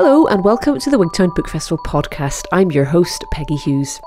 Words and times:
Hello, 0.00 0.28
and 0.28 0.44
welcome 0.44 0.78
to 0.78 0.90
the 0.90 0.96
Wigtown 0.96 1.34
Book 1.34 1.48
Festival 1.48 1.76
podcast. 1.78 2.44
I'm 2.52 2.70
your 2.70 2.84
host, 2.84 3.24
Peggy 3.32 3.56
Hughes. 3.56 4.00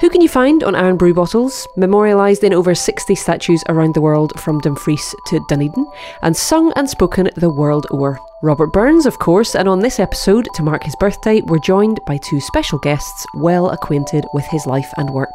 Who 0.00 0.08
can 0.08 0.22
you 0.22 0.28
find 0.28 0.64
on 0.64 0.74
Irn-Bru 0.74 1.12
bottles, 1.12 1.68
memorialised 1.76 2.42
in 2.44 2.54
over 2.54 2.74
60 2.74 3.14
statues 3.14 3.62
around 3.68 3.92
the 3.92 4.00
world 4.00 4.40
from 4.40 4.58
Dumfries 4.60 5.14
to 5.26 5.44
Dunedin, 5.50 5.86
and 6.22 6.34
sung 6.34 6.72
and 6.76 6.88
spoken 6.88 7.28
the 7.36 7.50
world 7.50 7.86
over? 7.90 8.18
Robert 8.42 8.72
Burns, 8.72 9.04
of 9.04 9.18
course, 9.18 9.54
and 9.54 9.68
on 9.68 9.80
this 9.80 10.00
episode, 10.00 10.48
to 10.54 10.62
mark 10.62 10.82
his 10.82 10.96
birthday, 10.98 11.42
we're 11.42 11.58
joined 11.58 12.00
by 12.06 12.16
two 12.16 12.40
special 12.40 12.78
guests 12.78 13.26
well 13.34 13.68
acquainted 13.68 14.24
with 14.32 14.46
his 14.46 14.64
life 14.64 14.94
and 14.96 15.10
work. 15.10 15.34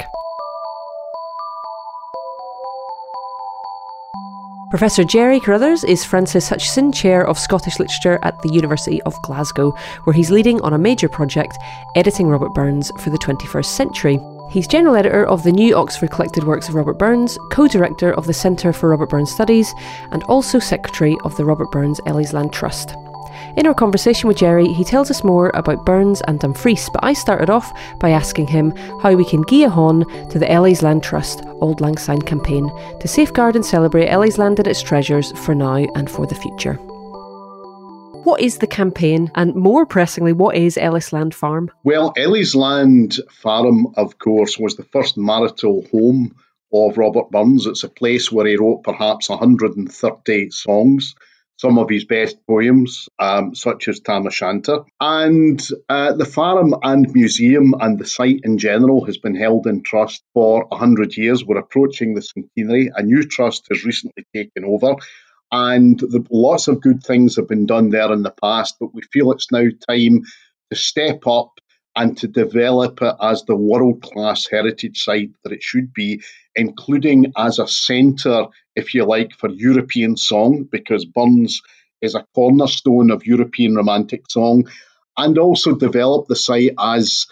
Professor 4.69 5.03
Gerry 5.03 5.39
Carruthers 5.39 5.83
is 5.83 6.05
Francis 6.05 6.47
Hutcheson 6.47 6.93
Chair 6.93 7.27
of 7.27 7.39
Scottish 7.39 7.79
Literature 7.79 8.19
at 8.21 8.39
the 8.43 8.53
University 8.53 9.01
of 9.01 9.19
Glasgow, 9.23 9.71
where 10.03 10.13
he's 10.13 10.29
leading 10.29 10.61
on 10.61 10.73
a 10.73 10.77
major 10.77 11.09
project 11.09 11.57
editing 11.95 12.27
Robert 12.27 12.53
Burns 12.53 12.91
for 12.99 13.09
the 13.09 13.17
21st 13.17 13.65
century. 13.65 14.19
He's 14.51 14.67
general 14.67 14.95
editor 14.95 15.25
of 15.25 15.41
the 15.41 15.51
New 15.51 15.75
Oxford 15.75 16.11
Collected 16.11 16.43
Works 16.43 16.69
of 16.69 16.75
Robert 16.75 16.99
Burns, 16.99 17.35
co 17.49 17.67
director 17.67 18.13
of 18.13 18.27
the 18.27 18.33
Centre 18.33 18.71
for 18.71 18.89
Robert 18.89 19.09
Burns 19.09 19.31
Studies, 19.31 19.73
and 20.11 20.21
also 20.25 20.59
secretary 20.59 21.17
of 21.25 21.35
the 21.35 21.45
Robert 21.45 21.71
Burns 21.71 21.99
Ellisland 22.01 22.51
Trust. 22.51 22.95
In 23.57 23.67
our 23.67 23.73
conversation 23.73 24.27
with 24.27 24.37
Gerry, 24.37 24.67
he 24.67 24.83
tells 24.83 25.11
us 25.11 25.23
more 25.23 25.51
about 25.53 25.85
Burns 25.85 26.21
and 26.21 26.39
Dumfries, 26.39 26.89
but 26.93 27.03
I 27.03 27.13
started 27.13 27.49
off 27.49 27.71
by 27.99 28.11
asking 28.11 28.47
him 28.47 28.75
how 29.01 29.15
we 29.15 29.25
can 29.25 29.43
gie 29.45 29.65
on 29.65 30.05
to 30.29 30.39
the 30.39 30.45
Ellisland 30.45 31.03
Trust 31.03 31.41
Auld 31.61 31.81
Lang 31.81 31.97
Syne 31.97 32.21
campaign 32.21 32.71
to 32.99 33.07
safeguard 33.07 33.55
and 33.55 33.65
celebrate 33.65 34.09
Ellisland 34.09 34.59
and 34.59 34.67
its 34.67 34.81
treasures 34.81 35.31
for 35.39 35.55
now 35.55 35.85
and 35.95 36.09
for 36.09 36.25
the 36.25 36.35
future. 36.35 36.79
What 38.23 38.41
is 38.41 38.57
the 38.57 38.67
campaign, 38.67 39.31
and 39.35 39.55
more 39.55 39.85
pressingly, 39.85 40.33
what 40.33 40.55
is 40.55 40.75
Ellisland 40.75 41.33
Farm? 41.33 41.71
Well, 41.83 42.13
Ellisland 42.15 43.19
Farm, 43.31 43.87
of 43.95 44.19
course, 44.19 44.59
was 44.59 44.75
the 44.75 44.83
first 44.83 45.17
marital 45.17 45.85
home 45.91 46.35
of 46.71 46.97
Robert 46.97 47.31
Burns. 47.31 47.65
It's 47.65 47.83
a 47.83 47.89
place 47.89 48.31
where 48.31 48.45
he 48.45 48.57
wrote 48.57 48.83
perhaps 48.83 49.29
130 49.29 50.51
songs 50.51 51.15
some 51.59 51.77
of 51.77 51.89
his 51.89 52.05
best 52.05 52.37
poems, 52.47 53.09
um, 53.19 53.53
such 53.53 53.89
as 53.89 53.99
Tam 53.99 54.25
O'Shanter. 54.25 54.79
And 55.01 55.61
uh, 55.89 56.13
the 56.13 56.23
farm 56.25 56.73
and 56.83 57.13
museum 57.13 57.73
and 57.81 57.99
the 57.99 58.07
site 58.07 58.39
in 58.43 58.57
general 58.57 59.03
has 59.03 59.17
been 59.17 59.35
held 59.35 59.67
in 59.67 59.83
trust 59.83 60.23
for 60.33 60.65
100 60.69 61.17
years. 61.17 61.43
We're 61.43 61.57
approaching 61.57 62.13
the 62.13 62.21
centenary. 62.21 62.91
A 62.95 63.03
new 63.03 63.23
trust 63.23 63.67
has 63.69 63.83
recently 63.83 64.25
taken 64.33 64.63
over. 64.63 64.95
And 65.51 65.99
the, 65.99 66.25
lots 66.31 66.69
of 66.69 66.79
good 66.79 67.03
things 67.03 67.35
have 67.35 67.49
been 67.49 67.65
done 67.65 67.89
there 67.89 68.13
in 68.13 68.23
the 68.23 68.33
past, 68.41 68.77
but 68.79 68.93
we 68.93 69.01
feel 69.11 69.33
it's 69.33 69.51
now 69.51 69.65
time 69.89 70.21
to 70.71 70.77
step 70.77 71.27
up 71.27 71.51
and 71.95 72.17
to 72.17 72.27
develop 72.27 73.01
it 73.01 73.15
as 73.21 73.43
the 73.43 73.55
world 73.55 74.01
class 74.01 74.47
heritage 74.49 75.03
site 75.03 75.31
that 75.43 75.53
it 75.53 75.63
should 75.63 75.93
be, 75.93 76.21
including 76.55 77.33
as 77.37 77.59
a 77.59 77.67
centre, 77.67 78.45
if 78.75 78.93
you 78.93 79.05
like, 79.05 79.33
for 79.33 79.49
European 79.49 80.15
song, 80.15 80.67
because 80.71 81.05
Burns 81.05 81.61
is 82.01 82.15
a 82.15 82.25
cornerstone 82.35 83.11
of 83.11 83.25
European 83.25 83.75
romantic 83.75 84.29
song, 84.29 84.69
and 85.17 85.37
also 85.37 85.75
develop 85.75 86.27
the 86.27 86.35
site 86.35 86.73
as 86.79 87.25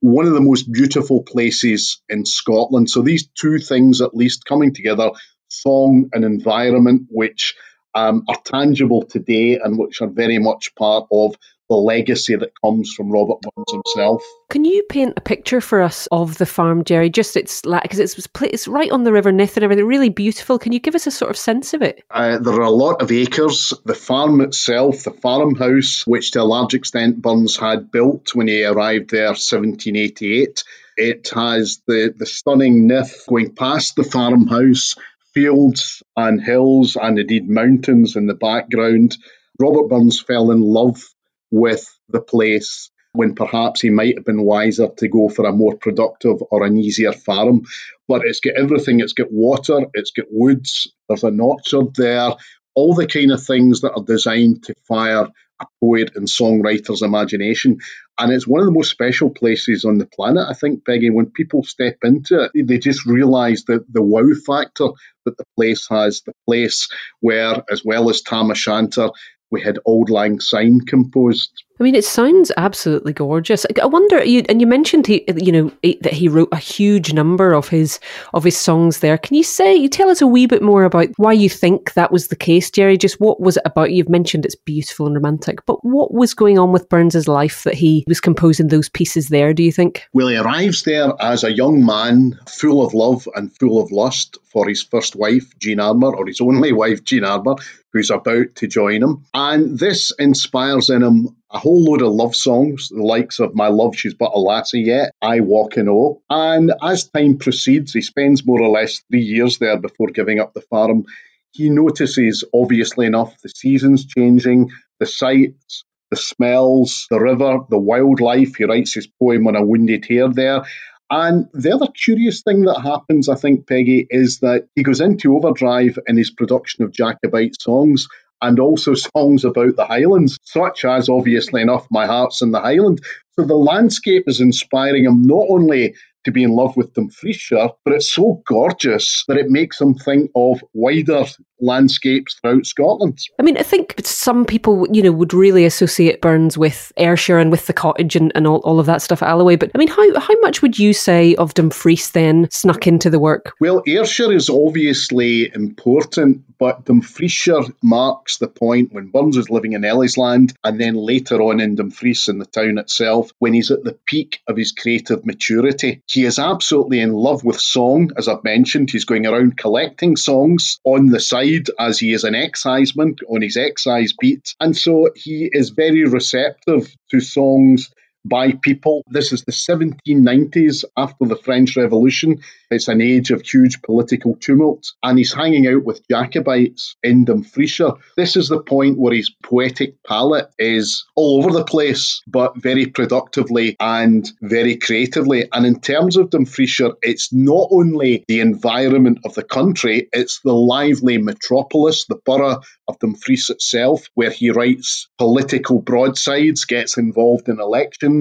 one 0.00 0.26
of 0.26 0.34
the 0.34 0.40
most 0.40 0.70
beautiful 0.70 1.22
places 1.22 2.02
in 2.08 2.24
Scotland. 2.24 2.90
So 2.90 3.02
these 3.02 3.28
two 3.28 3.58
things, 3.58 4.00
at 4.00 4.14
least, 4.14 4.44
coming 4.44 4.74
together 4.74 5.10
song 5.48 6.10
and 6.12 6.24
environment, 6.24 7.08
which 7.10 7.54
um, 7.94 8.24
are 8.28 8.38
tangible 8.44 9.02
today 9.02 9.58
and 9.62 9.78
which 9.78 10.00
are 10.00 10.08
very 10.08 10.38
much 10.38 10.74
part 10.74 11.06
of 11.10 11.36
the 11.68 11.76
legacy 11.76 12.36
that 12.36 12.52
comes 12.62 12.92
from 12.92 13.10
Robert 13.10 13.38
Burns 13.40 13.72
himself. 13.72 14.22
Can 14.50 14.64
you 14.64 14.82
paint 14.88 15.14
a 15.16 15.20
picture 15.20 15.60
for 15.60 15.80
us 15.82 16.06
of 16.12 16.38
the 16.38 16.46
farm, 16.46 16.84
Gerry? 16.84 17.10
Just 17.10 17.36
it's 17.36 17.64
like 17.64 17.82
because 17.82 17.98
it's 17.98 18.28
it's 18.42 18.68
right 18.68 18.90
on 18.90 19.04
the 19.04 19.12
River 19.12 19.32
Nith 19.32 19.56
and 19.56 19.64
everything, 19.64 19.86
really 19.86 20.10
beautiful. 20.10 20.58
Can 20.58 20.72
you 20.72 20.78
give 20.78 20.94
us 20.94 21.06
a 21.06 21.10
sort 21.10 21.30
of 21.30 21.36
sense 21.36 21.72
of 21.74 21.82
it? 21.82 22.02
Uh, 22.10 22.38
there 22.38 22.54
are 22.54 22.62
a 22.62 22.70
lot 22.70 23.00
of 23.00 23.10
acres. 23.10 23.72
The 23.84 23.94
farm 23.94 24.40
itself, 24.40 25.04
the 25.04 25.10
farmhouse, 25.10 26.06
which 26.06 26.32
to 26.32 26.42
a 26.42 26.44
large 26.44 26.74
extent 26.74 27.22
Burns 27.22 27.56
had 27.56 27.90
built 27.90 28.34
when 28.34 28.48
he 28.48 28.64
arrived 28.64 29.10
there, 29.10 29.28
1788. 29.28 30.64
It 30.96 31.30
has 31.34 31.82
the, 31.86 32.14
the 32.16 32.26
stunning 32.26 32.88
Nith 32.88 33.26
going 33.26 33.54
past 33.54 33.96
the 33.96 34.04
farmhouse, 34.04 34.94
fields 35.32 36.02
and 36.16 36.40
hills, 36.40 36.96
and 37.00 37.18
indeed 37.18 37.48
mountains 37.48 38.14
in 38.14 38.26
the 38.26 38.34
background. 38.34 39.16
Robert 39.58 39.88
Burns 39.88 40.20
fell 40.20 40.50
in 40.50 40.60
love 40.60 41.02
with 41.50 41.86
the 42.08 42.20
place 42.20 42.90
when 43.12 43.34
perhaps 43.34 43.80
he 43.80 43.90
might 43.90 44.16
have 44.16 44.24
been 44.24 44.42
wiser 44.42 44.88
to 44.88 45.08
go 45.08 45.28
for 45.28 45.46
a 45.46 45.52
more 45.52 45.76
productive 45.76 46.42
or 46.50 46.64
an 46.64 46.76
easier 46.76 47.12
farm. 47.12 47.62
But 48.08 48.22
it's 48.24 48.40
got 48.40 48.56
everything. 48.56 49.00
It's 49.00 49.12
got 49.12 49.30
water, 49.30 49.86
it's 49.94 50.10
got 50.10 50.26
woods, 50.30 50.92
there's 51.08 51.24
an 51.24 51.40
orchard 51.40 51.94
there, 51.94 52.32
all 52.74 52.94
the 52.94 53.06
kind 53.06 53.30
of 53.30 53.42
things 53.42 53.82
that 53.82 53.92
are 53.92 54.04
designed 54.04 54.64
to 54.64 54.74
fire 54.86 55.28
a 55.60 55.66
poet 55.80 56.10
and 56.16 56.26
songwriter's 56.26 57.02
imagination. 57.02 57.78
And 58.18 58.32
it's 58.32 58.46
one 58.46 58.60
of 58.60 58.66
the 58.66 58.72
most 58.72 58.90
special 58.90 59.30
places 59.30 59.84
on 59.84 59.98
the 59.98 60.06
planet, 60.06 60.46
I 60.48 60.54
think, 60.54 60.84
Peggy. 60.84 61.10
When 61.10 61.26
people 61.26 61.62
step 61.62 61.98
into 62.02 62.48
it, 62.54 62.66
they 62.66 62.78
just 62.78 63.06
realise 63.06 63.64
that 63.64 63.84
the 63.92 64.02
wow 64.02 64.28
factor 64.46 64.88
that 65.24 65.36
the 65.36 65.44
place 65.56 65.86
has, 65.88 66.22
the 66.22 66.32
place 66.46 66.88
where, 67.20 67.62
as 67.70 67.84
well 67.84 68.10
as 68.10 68.22
Tam 68.22 68.50
O'Shanter, 68.50 69.10
we 69.50 69.60
had 69.60 69.78
Auld 69.86 70.10
Lang 70.10 70.40
Syne 70.40 70.80
composed. 70.80 71.50
I 71.80 71.82
mean, 71.82 71.96
it 71.96 72.04
sounds 72.04 72.52
absolutely 72.56 73.12
gorgeous. 73.12 73.66
I 73.82 73.86
wonder, 73.86 74.22
you, 74.22 74.44
and 74.48 74.60
you 74.60 74.66
mentioned 74.66 75.08
he, 75.08 75.24
you 75.36 75.50
know, 75.50 75.72
that 76.02 76.12
he 76.12 76.28
wrote 76.28 76.50
a 76.52 76.56
huge 76.56 77.12
number 77.12 77.52
of 77.52 77.68
his 77.68 77.98
of 78.32 78.44
his 78.44 78.56
songs 78.56 79.00
there. 79.00 79.18
Can 79.18 79.36
you 79.36 79.42
say, 79.42 79.74
you 79.74 79.88
tell 79.88 80.08
us 80.08 80.22
a 80.22 80.26
wee 80.26 80.46
bit 80.46 80.62
more 80.62 80.84
about 80.84 81.08
why 81.16 81.32
you 81.32 81.50
think 81.50 81.94
that 81.94 82.12
was 82.12 82.28
the 82.28 82.36
case, 82.36 82.70
Gerry? 82.70 82.96
Just 82.96 83.20
what 83.20 83.40
was 83.40 83.56
it 83.56 83.64
about? 83.64 83.90
You've 83.90 84.08
mentioned 84.08 84.44
it's 84.44 84.54
beautiful 84.54 85.06
and 85.06 85.16
romantic, 85.16 85.66
but 85.66 85.84
what 85.84 86.14
was 86.14 86.32
going 86.32 86.60
on 86.60 86.70
with 86.70 86.88
Burns's 86.88 87.26
life 87.26 87.64
that 87.64 87.74
he 87.74 88.04
was 88.06 88.20
composing 88.20 88.68
those 88.68 88.88
pieces 88.88 89.28
there? 89.28 89.52
Do 89.52 89.64
you 89.64 89.72
think? 89.72 90.06
Well, 90.12 90.28
he 90.28 90.36
arrives 90.36 90.84
there 90.84 91.12
as 91.20 91.42
a 91.42 91.52
young 91.52 91.84
man, 91.84 92.38
full 92.48 92.86
of 92.86 92.94
love 92.94 93.28
and 93.34 93.52
full 93.56 93.82
of 93.82 93.90
lust 93.90 94.38
for 94.44 94.68
his 94.68 94.80
first 94.80 95.16
wife, 95.16 95.58
Jean 95.58 95.80
Armour, 95.80 96.14
or 96.14 96.26
his 96.26 96.40
only 96.40 96.72
wife, 96.82 97.02
Jean 97.02 97.24
Armour, 97.24 97.56
who's 97.92 98.10
about 98.10 98.54
to 98.54 98.68
join 98.68 99.02
him. 99.02 99.24
And 99.34 99.78
this 99.78 100.12
inspires 100.20 100.88
in 100.88 101.02
him 101.02 101.34
a 101.50 101.58
whole 101.58 101.84
load 101.84 102.02
of 102.02 102.12
love 102.12 102.34
songs, 102.34 102.88
the 102.88 103.02
likes 103.02 103.38
of 103.38 103.54
My 103.54 103.68
Love, 103.68 103.96
She's 103.96 104.14
But 104.14 104.32
a 104.34 104.38
Lassie 104.38 104.80
Yet, 104.80 105.12
I 105.22 105.40
Walk 105.40 105.76
in 105.76 105.88
O. 105.88 106.22
And 106.28 106.72
as 106.82 107.08
time 107.08 107.38
proceeds, 107.38 107.92
he 107.92 108.00
spends 108.00 108.44
more 108.44 108.60
or 108.60 108.70
less 108.70 109.02
three 109.10 109.22
years 109.22 109.58
there 109.58 109.78
before 109.78 110.08
giving 110.08 110.40
up 110.40 110.54
the 110.54 110.62
farm. 110.62 111.04
He 111.52 111.70
notices, 111.70 112.44
obviously 112.52 113.06
enough, 113.06 113.40
the 113.42 113.50
seasons 113.50 114.06
changing, 114.06 114.70
the 114.98 115.06
sights, 115.06 115.84
the 116.10 116.16
smells, 116.16 117.06
the 117.10 117.20
river, 117.20 117.60
the 117.70 117.78
wildlife. 117.78 118.56
He 118.56 118.64
writes 118.64 118.94
his 118.94 119.06
poem 119.06 119.46
on 119.46 119.56
a 119.56 119.64
wounded 119.64 120.04
hare 120.08 120.28
there. 120.28 120.64
And 121.10 121.46
the 121.52 121.72
other 121.72 121.86
curious 121.88 122.42
thing 122.42 122.62
that 122.62 122.80
happens, 122.80 123.28
I 123.28 123.36
think, 123.36 123.68
Peggy, 123.68 124.06
is 124.10 124.40
that 124.40 124.66
he 124.74 124.82
goes 124.82 125.00
into 125.00 125.36
overdrive 125.36 125.98
in 126.08 126.16
his 126.16 126.30
production 126.30 126.82
of 126.82 126.92
Jacobite 126.92 127.60
songs 127.60 128.08
and 128.44 128.60
also 128.60 128.94
songs 129.16 129.44
about 129.44 129.76
the 129.76 129.86
Highlands, 129.86 130.38
such 130.44 130.84
as, 130.84 131.08
obviously 131.08 131.62
enough, 131.62 131.86
My 131.90 132.06
Heart's 132.06 132.42
in 132.42 132.52
the 132.52 132.60
Highland. 132.60 133.00
So 133.32 133.44
the 133.44 133.56
landscape 133.56 134.24
is 134.26 134.40
inspiring 134.40 135.04
him 135.04 135.22
not 135.22 135.46
only 135.48 135.94
to 136.24 136.30
be 136.30 136.42
in 136.42 136.50
love 136.50 136.76
with 136.76 136.92
Dumfriesshire, 136.94 137.70
but 137.84 137.94
it's 137.94 138.12
so 138.12 138.42
gorgeous 138.46 139.24
that 139.28 139.36
it 139.36 139.50
makes 139.50 139.80
him 139.80 139.94
think 139.94 140.30
of 140.34 140.62
wider 140.72 141.24
landscapes 141.60 142.34
throughout 142.34 142.66
Scotland. 142.66 143.18
I 143.38 143.42
mean, 143.42 143.56
I 143.56 143.62
think 143.62 143.94
some 144.04 144.44
people, 144.44 144.86
you 144.92 145.02
know, 145.02 145.12
would 145.12 145.34
really 145.34 145.64
associate 145.64 146.20
Burns 146.20 146.58
with 146.58 146.92
Ayrshire 146.96 147.38
and 147.38 147.50
with 147.50 147.66
the 147.66 147.72
cottage 147.72 148.16
and, 148.16 148.32
and 148.34 148.46
all, 148.46 148.58
all 148.58 148.80
of 148.80 148.86
that 148.86 149.02
stuff 149.02 149.22
at 149.22 149.28
Alloway. 149.28 149.56
But 149.56 149.70
I 149.74 149.78
mean, 149.78 149.88
how, 149.88 150.20
how 150.20 150.40
much 150.40 150.62
would 150.62 150.78
you 150.78 150.92
say 150.92 151.34
of 151.36 151.54
Dumfries 151.54 152.10
then 152.10 152.48
snuck 152.50 152.86
into 152.86 153.10
the 153.10 153.18
work? 153.18 153.54
Well, 153.60 153.82
Ayrshire 153.86 154.32
is 154.32 154.50
obviously 154.50 155.52
important, 155.54 156.42
but 156.58 156.84
Dumfriesshire 156.84 157.72
marks 157.82 158.38
the 158.38 158.48
point 158.48 158.92
when 158.92 159.10
Burns 159.10 159.36
is 159.36 159.50
living 159.50 159.72
in 159.72 159.82
Ellisland 159.82 160.54
and 160.62 160.80
then 160.80 160.94
later 160.94 161.40
on 161.42 161.60
in 161.60 161.74
Dumfries 161.74 162.28
in 162.28 162.38
the 162.38 162.46
town 162.46 162.78
itself 162.78 163.30
when 163.38 163.54
he's 163.54 163.70
at 163.70 163.84
the 163.84 163.98
peak 164.06 164.40
of 164.46 164.56
his 164.56 164.72
creative 164.72 165.24
maturity. 165.24 166.02
He 166.06 166.24
is 166.24 166.38
absolutely 166.38 167.00
in 167.00 167.12
love 167.12 167.44
with 167.44 167.60
song, 167.60 168.10
as 168.16 168.28
I've 168.28 168.44
mentioned. 168.44 168.90
He's 168.90 169.04
going 169.04 169.26
around 169.26 169.56
collecting 169.56 170.16
songs 170.16 170.78
on 170.84 171.06
the 171.06 171.20
side 171.20 171.43
side 171.44 171.70
as 171.78 171.98
he 171.98 172.12
is 172.12 172.24
an 172.24 172.34
exciseman 172.34 173.16
on 173.28 173.42
his 173.42 173.56
excise 173.56 174.14
beat. 174.18 174.54
And 174.60 174.76
so 174.76 175.10
he 175.14 175.48
is 175.52 175.70
very 175.70 176.04
receptive 176.04 176.94
to 177.10 177.20
songs 177.20 177.90
by 178.24 178.52
people. 178.52 179.02
This 179.08 179.32
is 179.32 179.44
the 179.44 179.52
1790s 179.52 180.84
after 180.96 181.26
the 181.26 181.36
French 181.36 181.76
Revolution. 181.76 182.40
It's 182.70 182.88
an 182.88 183.00
age 183.00 183.30
of 183.30 183.42
huge 183.42 183.82
political 183.82 184.36
tumult, 184.36 184.92
and 185.02 185.18
he's 185.18 185.32
hanging 185.32 185.66
out 185.66 185.84
with 185.84 186.06
Jacobites 186.10 186.96
in 187.02 187.24
Dumfriesshire. 187.24 187.96
This 188.16 188.36
is 188.36 188.48
the 188.48 188.62
point 188.62 188.98
where 188.98 189.14
his 189.14 189.30
poetic 189.42 190.02
palette 190.04 190.50
is 190.58 191.04
all 191.14 191.38
over 191.38 191.52
the 191.52 191.64
place, 191.64 192.22
but 192.26 192.56
very 192.56 192.86
productively 192.86 193.76
and 193.80 194.30
very 194.42 194.76
creatively. 194.76 195.48
And 195.52 195.66
in 195.66 195.80
terms 195.80 196.16
of 196.16 196.30
Dumfriesshire, 196.30 196.94
it's 197.02 197.32
not 197.32 197.68
only 197.70 198.24
the 198.28 198.40
environment 198.40 199.18
of 199.24 199.34
the 199.34 199.44
country, 199.44 200.08
it's 200.12 200.40
the 200.44 200.54
lively 200.54 201.18
metropolis, 201.18 202.06
the 202.06 202.18
borough 202.24 202.60
of 202.88 202.98
Dumfries 202.98 203.50
itself, 203.50 204.08
where 204.14 204.30
he 204.30 204.50
writes 204.50 205.08
political 205.18 205.80
broadsides, 205.80 206.64
gets 206.64 206.98
involved 206.98 207.48
in 207.48 207.60
elections, 207.60 208.13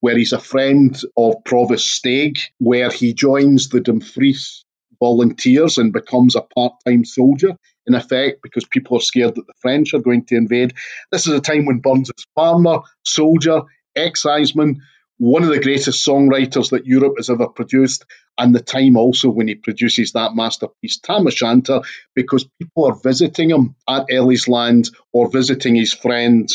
where 0.00 0.16
he's 0.16 0.32
a 0.32 0.38
friend 0.38 1.00
of 1.16 1.34
Provost 1.44 2.02
Staig, 2.02 2.38
where 2.58 2.90
he 2.90 3.12
joins 3.12 3.68
the 3.68 3.80
Dumfries 3.80 4.64
volunteers 5.00 5.78
and 5.78 5.92
becomes 5.92 6.36
a 6.36 6.42
part 6.42 6.72
time 6.86 7.04
soldier, 7.04 7.56
in 7.86 7.94
effect, 7.94 8.40
because 8.42 8.64
people 8.64 8.96
are 8.96 9.02
scared 9.02 9.34
that 9.34 9.46
the 9.46 9.54
French 9.60 9.94
are 9.94 10.00
going 10.00 10.24
to 10.26 10.36
invade. 10.36 10.74
This 11.10 11.26
is 11.26 11.32
a 11.32 11.40
time 11.40 11.66
when 11.66 11.78
Burns 11.78 12.10
is 12.16 12.26
farmer, 12.34 12.80
soldier, 13.04 13.62
exciseman, 13.94 14.82
one 15.18 15.42
of 15.42 15.48
the 15.48 15.60
greatest 15.60 16.06
songwriters 16.06 16.70
that 16.70 16.86
Europe 16.86 17.14
has 17.16 17.28
ever 17.28 17.48
produced, 17.48 18.04
and 18.38 18.54
the 18.54 18.60
time 18.60 18.96
also 18.96 19.28
when 19.28 19.48
he 19.48 19.56
produces 19.56 20.12
that 20.12 20.34
masterpiece, 20.34 20.98
Tam 20.98 21.26
O'Shanter, 21.26 21.80
because 22.14 22.48
people 22.60 22.86
are 22.86 22.98
visiting 23.02 23.50
him 23.50 23.74
at 23.88 24.06
Ellie's 24.10 24.48
or 24.48 25.30
visiting 25.30 25.74
his 25.74 25.92
friend 25.92 26.48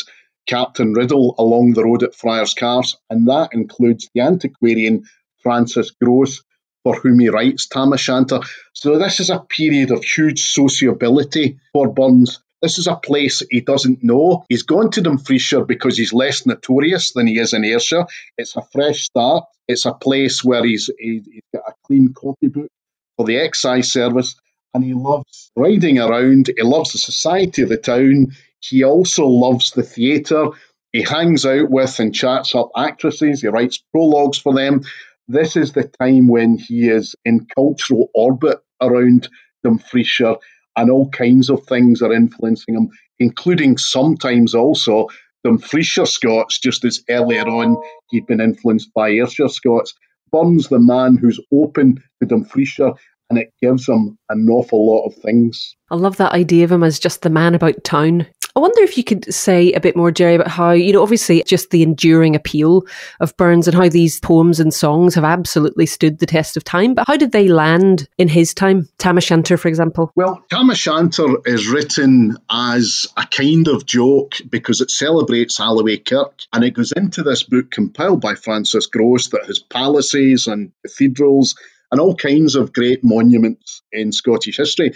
Captain 0.46 0.92
Riddell 0.92 1.34
along 1.38 1.72
the 1.72 1.84
road 1.84 2.02
at 2.02 2.14
Friars 2.14 2.54
Carse, 2.54 2.96
and 3.10 3.28
that 3.28 3.50
includes 3.52 4.10
the 4.14 4.20
antiquarian 4.20 5.04
Francis 5.42 5.90
Grose, 5.90 6.42
for 6.82 6.94
whom 6.96 7.18
he 7.18 7.28
writes 7.28 7.66
Tam 7.66 7.92
O'Shanter. 7.92 8.40
So 8.72 8.98
this 8.98 9.20
is 9.20 9.30
a 9.30 9.40
period 9.40 9.90
of 9.90 10.04
huge 10.04 10.42
sociability 10.42 11.58
for 11.72 11.92
Burns. 11.92 12.40
This 12.62 12.78
is 12.78 12.86
a 12.86 12.96
place 12.96 13.42
he 13.50 13.60
doesn't 13.60 14.02
know. 14.02 14.44
He's 14.48 14.62
gone 14.62 14.90
to 14.92 15.02
Dumfriesshire 15.02 15.66
because 15.66 15.98
he's 15.98 16.14
less 16.14 16.46
notorious 16.46 17.12
than 17.12 17.26
he 17.26 17.38
is 17.38 17.52
in 17.52 17.64
Ayrshire. 17.64 18.06
It's 18.38 18.56
a 18.56 18.62
fresh 18.72 19.02
start. 19.02 19.44
It's 19.68 19.84
a 19.84 19.92
place 19.92 20.42
where 20.42 20.64
he's, 20.64 20.90
he's 20.98 21.26
got 21.54 21.64
a 21.68 21.74
clean 21.86 22.14
copybook 22.14 22.68
for 23.16 23.26
the 23.26 23.36
excise 23.36 23.92
service 23.92 24.34
and 24.72 24.82
he 24.82 24.94
loves 24.94 25.50
riding 25.56 25.98
around. 25.98 26.50
He 26.56 26.62
loves 26.62 26.92
the 26.92 26.98
society 26.98 27.62
of 27.62 27.68
the 27.68 27.76
town. 27.76 28.32
He 28.68 28.82
also 28.84 29.26
loves 29.26 29.72
the 29.72 29.82
theatre. 29.82 30.48
He 30.92 31.02
hangs 31.02 31.44
out 31.44 31.70
with 31.70 31.98
and 32.00 32.14
chats 32.14 32.54
up 32.54 32.70
actresses. 32.76 33.42
He 33.42 33.48
writes 33.48 33.82
prologues 33.92 34.38
for 34.38 34.54
them. 34.54 34.82
This 35.28 35.56
is 35.56 35.72
the 35.72 35.90
time 36.00 36.28
when 36.28 36.56
he 36.56 36.88
is 36.88 37.14
in 37.24 37.46
cultural 37.54 38.10
orbit 38.14 38.58
around 38.80 39.28
Dumfriesshire 39.64 40.38
and 40.76 40.90
all 40.90 41.10
kinds 41.10 41.50
of 41.50 41.64
things 41.66 42.02
are 42.02 42.12
influencing 42.12 42.74
him, 42.74 42.90
including 43.18 43.78
sometimes 43.78 44.54
also 44.54 45.08
Dumfriesshire 45.46 46.08
Scots, 46.08 46.58
just 46.58 46.84
as 46.84 47.02
earlier 47.10 47.46
on 47.46 47.76
he'd 48.10 48.26
been 48.26 48.40
influenced 48.40 48.92
by 48.94 49.10
Ayrshire 49.10 49.48
Scots. 49.48 49.94
Burns 50.32 50.68
the 50.68 50.80
man 50.80 51.16
who's 51.16 51.40
open 51.52 52.02
to 52.20 52.26
Dumfriesshire 52.26 52.96
and 53.30 53.38
it 53.38 53.52
gives 53.60 53.88
him 53.88 54.18
an 54.28 54.48
awful 54.48 54.86
lot 54.86 55.06
of 55.06 55.14
things. 55.16 55.76
I 55.90 55.96
love 55.96 56.16
that 56.18 56.32
idea 56.32 56.64
of 56.64 56.72
him 56.72 56.82
as 56.82 56.98
just 56.98 57.22
the 57.22 57.30
man 57.30 57.54
about 57.54 57.82
town. 57.84 58.26
I 58.56 58.60
wonder 58.60 58.82
if 58.82 58.96
you 58.96 59.02
could 59.02 59.32
say 59.34 59.72
a 59.72 59.80
bit 59.80 59.96
more, 59.96 60.12
Gerry, 60.12 60.36
about 60.36 60.46
how, 60.46 60.70
you 60.70 60.92
know, 60.92 61.02
obviously 61.02 61.42
just 61.44 61.70
the 61.70 61.82
enduring 61.82 62.36
appeal 62.36 62.86
of 63.18 63.36
Burns 63.36 63.66
and 63.66 63.76
how 63.76 63.88
these 63.88 64.20
poems 64.20 64.60
and 64.60 64.72
songs 64.72 65.16
have 65.16 65.24
absolutely 65.24 65.86
stood 65.86 66.20
the 66.20 66.26
test 66.26 66.56
of 66.56 66.62
time. 66.62 66.94
But 66.94 67.08
how 67.08 67.16
did 67.16 67.32
they 67.32 67.48
land 67.48 68.08
in 68.16 68.28
his 68.28 68.54
time? 68.54 68.88
Tam 68.98 69.16
O'Shanter, 69.16 69.56
for 69.56 69.66
example. 69.66 70.12
Well, 70.14 70.44
Tam 70.50 70.70
O'Shanter 70.70 71.38
is 71.44 71.66
written 71.66 72.38
as 72.48 73.06
a 73.16 73.26
kind 73.26 73.66
of 73.66 73.86
joke 73.86 74.36
because 74.48 74.80
it 74.80 74.90
celebrates 74.92 75.58
Alloway 75.58 75.96
Kirk 75.96 76.42
and 76.52 76.62
it 76.62 76.74
goes 76.74 76.92
into 76.92 77.24
this 77.24 77.42
book 77.42 77.72
compiled 77.72 78.20
by 78.20 78.36
Francis 78.36 78.86
Grose 78.86 79.30
that 79.30 79.46
has 79.46 79.58
palaces 79.58 80.46
and 80.46 80.70
cathedrals 80.82 81.56
and 81.90 82.00
all 82.00 82.14
kinds 82.14 82.54
of 82.54 82.72
great 82.72 83.02
monuments 83.02 83.82
in 83.92 84.12
Scottish 84.12 84.58
history. 84.58 84.92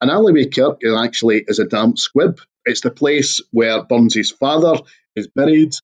And 0.00 0.10
Alloway 0.10 0.46
Kirk 0.46 0.80
actually 0.96 1.44
is 1.46 1.58
a 1.58 1.66
damp 1.66 1.98
squib. 1.98 2.40
It's 2.64 2.82
the 2.82 2.90
place 2.90 3.40
where 3.50 3.82
Burns's 3.82 4.30
father 4.30 4.80
is 5.16 5.28
buried. 5.28 5.74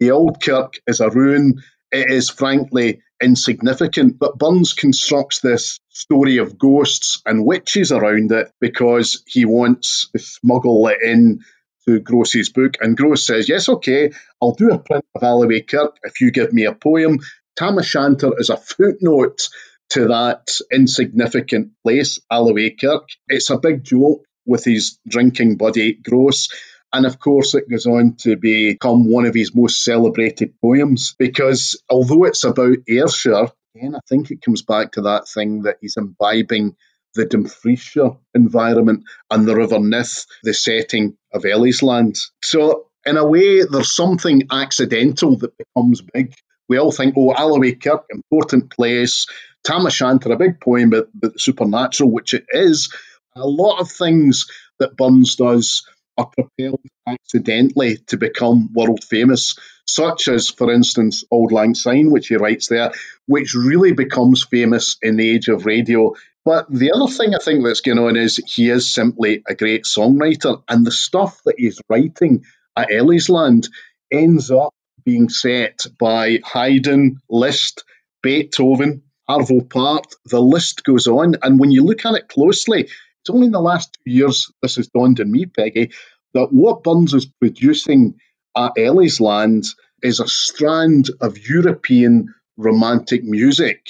The 0.00 0.10
old 0.10 0.42
kirk 0.42 0.74
is 0.86 1.00
a 1.00 1.10
ruin. 1.10 1.62
It 1.90 2.10
is 2.10 2.30
frankly 2.30 3.02
insignificant, 3.22 4.18
but 4.18 4.38
Burns 4.38 4.72
constructs 4.72 5.40
this 5.40 5.78
story 5.88 6.38
of 6.38 6.58
ghosts 6.58 7.22
and 7.24 7.46
witches 7.46 7.92
around 7.92 8.32
it 8.32 8.50
because 8.60 9.22
he 9.26 9.44
wants 9.44 10.08
to 10.12 10.18
smuggle 10.18 10.86
it 10.88 10.98
in 11.02 11.40
to 11.86 12.00
Grose's 12.00 12.50
book. 12.50 12.74
And 12.80 12.96
Grose 12.96 13.26
says, 13.26 13.48
Yes, 13.48 13.68
okay, 13.68 14.12
I'll 14.42 14.52
do 14.52 14.70
a 14.70 14.78
print 14.78 15.04
of 15.14 15.22
Alloway 15.22 15.62
Kirk 15.62 15.96
if 16.02 16.20
you 16.20 16.30
give 16.30 16.52
me 16.52 16.64
a 16.64 16.74
poem. 16.74 17.20
Tam 17.56 17.78
O'Shanter 17.78 18.32
is 18.38 18.50
a 18.50 18.56
footnote 18.56 19.48
to 19.90 20.08
that 20.08 20.48
insignificant 20.72 21.72
place, 21.82 22.20
Alloway 22.30 22.70
Kirk. 22.70 23.08
It's 23.28 23.50
a 23.50 23.58
big 23.58 23.84
joke 23.84 24.24
with 24.46 24.64
his 24.64 24.98
drinking 25.06 25.56
buddy 25.56 25.94
Grose. 25.94 26.48
And 26.92 27.06
of 27.06 27.18
course, 27.18 27.54
it 27.54 27.68
goes 27.68 27.86
on 27.86 28.16
to 28.20 28.36
become 28.36 29.10
one 29.10 29.26
of 29.26 29.34
his 29.34 29.54
most 29.54 29.82
celebrated 29.82 30.54
poems 30.60 31.14
because 31.18 31.82
although 31.90 32.24
it's 32.24 32.44
about 32.44 32.78
Ayrshire, 32.88 33.48
again, 33.74 33.96
I 33.96 34.00
think 34.08 34.30
it 34.30 34.42
comes 34.42 34.62
back 34.62 34.92
to 34.92 35.02
that 35.02 35.26
thing 35.28 35.62
that 35.62 35.78
he's 35.80 35.96
imbibing 35.96 36.76
the 37.14 37.26
Dumfriesshire 37.26 38.18
environment 38.34 39.04
and 39.30 39.46
the 39.46 39.56
River 39.56 39.78
Nith, 39.78 40.26
the 40.42 40.54
setting 40.54 41.16
of 41.32 41.42
Ellisland. 41.42 42.18
So, 42.42 42.86
in 43.06 43.16
a 43.16 43.26
way, 43.26 43.64
there's 43.64 43.94
something 43.94 44.42
accidental 44.50 45.36
that 45.38 45.56
becomes 45.56 46.00
big. 46.00 46.34
We 46.68 46.78
all 46.78 46.92
think, 46.92 47.14
oh, 47.16 47.34
Alloway 47.34 47.72
Kirk, 47.72 48.04
important 48.10 48.70
place. 48.70 49.26
Tam 49.64 49.86
O'Shanter, 49.86 50.32
a 50.32 50.36
big 50.36 50.60
poem 50.60 50.92
about, 50.92 51.08
the 51.18 51.32
supernatural, 51.38 52.10
which 52.10 52.34
it 52.34 52.44
is. 52.50 52.92
A 53.34 53.46
lot 53.46 53.80
of 53.80 53.90
things 53.90 54.46
that 54.78 54.96
Burns 54.96 55.36
does 55.36 55.86
are 56.16 56.26
propelled 56.26 56.80
accidentally 57.06 57.96
to 58.06 58.16
become 58.16 58.72
world 58.72 59.02
famous, 59.02 59.56
such 59.86 60.28
as, 60.28 60.48
for 60.48 60.72
instance, 60.72 61.24
Auld 61.30 61.50
Lang 61.50 61.74
Syne, 61.74 62.10
which 62.10 62.28
he 62.28 62.36
writes 62.36 62.68
there, 62.68 62.92
which 63.26 63.54
really 63.54 63.92
becomes 63.92 64.44
famous 64.44 64.96
in 65.02 65.16
the 65.16 65.28
age 65.30 65.48
of 65.48 65.66
radio. 65.66 66.14
But 66.44 66.66
the 66.70 66.92
other 66.92 67.10
thing 67.10 67.34
I 67.34 67.38
think 67.42 67.64
that's 67.64 67.80
going 67.80 67.98
on 67.98 68.16
is 68.16 68.36
he 68.46 68.70
is 68.70 68.92
simply 68.92 69.42
a 69.48 69.54
great 69.54 69.84
songwriter, 69.84 70.62
and 70.68 70.86
the 70.86 70.92
stuff 70.92 71.40
that 71.46 71.58
he's 71.58 71.80
writing 71.88 72.44
at 72.76 72.90
Ellisland 72.90 73.68
ends 74.12 74.50
up 74.50 74.74
being 75.04 75.28
set 75.28 75.86
by 75.98 76.40
Haydn, 76.44 77.20
Liszt, 77.28 77.84
Beethoven, 78.22 79.02
Arvo 79.28 79.68
Pärt. 79.68 80.14
The 80.26 80.40
list 80.40 80.84
goes 80.84 81.06
on, 81.06 81.36
and 81.42 81.58
when 81.58 81.70
you 81.70 81.84
look 81.84 82.04
at 82.04 82.14
it 82.14 82.28
closely, 82.28 82.82
it's 82.82 83.30
only 83.30 83.46
in 83.46 83.52
the 83.52 83.60
last 83.60 83.94
two 83.94 84.10
years 84.10 84.50
this 84.62 84.76
has 84.76 84.88
dawned 84.88 85.20
on 85.20 85.30
me, 85.30 85.46
Peggy, 85.46 85.92
that 86.34 86.48
what 86.52 86.82
Burns 86.82 87.14
is 87.14 87.26
producing 87.26 88.16
at 88.56 88.72
Ellisland 88.76 89.66
is 90.02 90.20
a 90.20 90.28
strand 90.28 91.10
of 91.20 91.38
European 91.38 92.34
romantic 92.56 93.24
music 93.24 93.88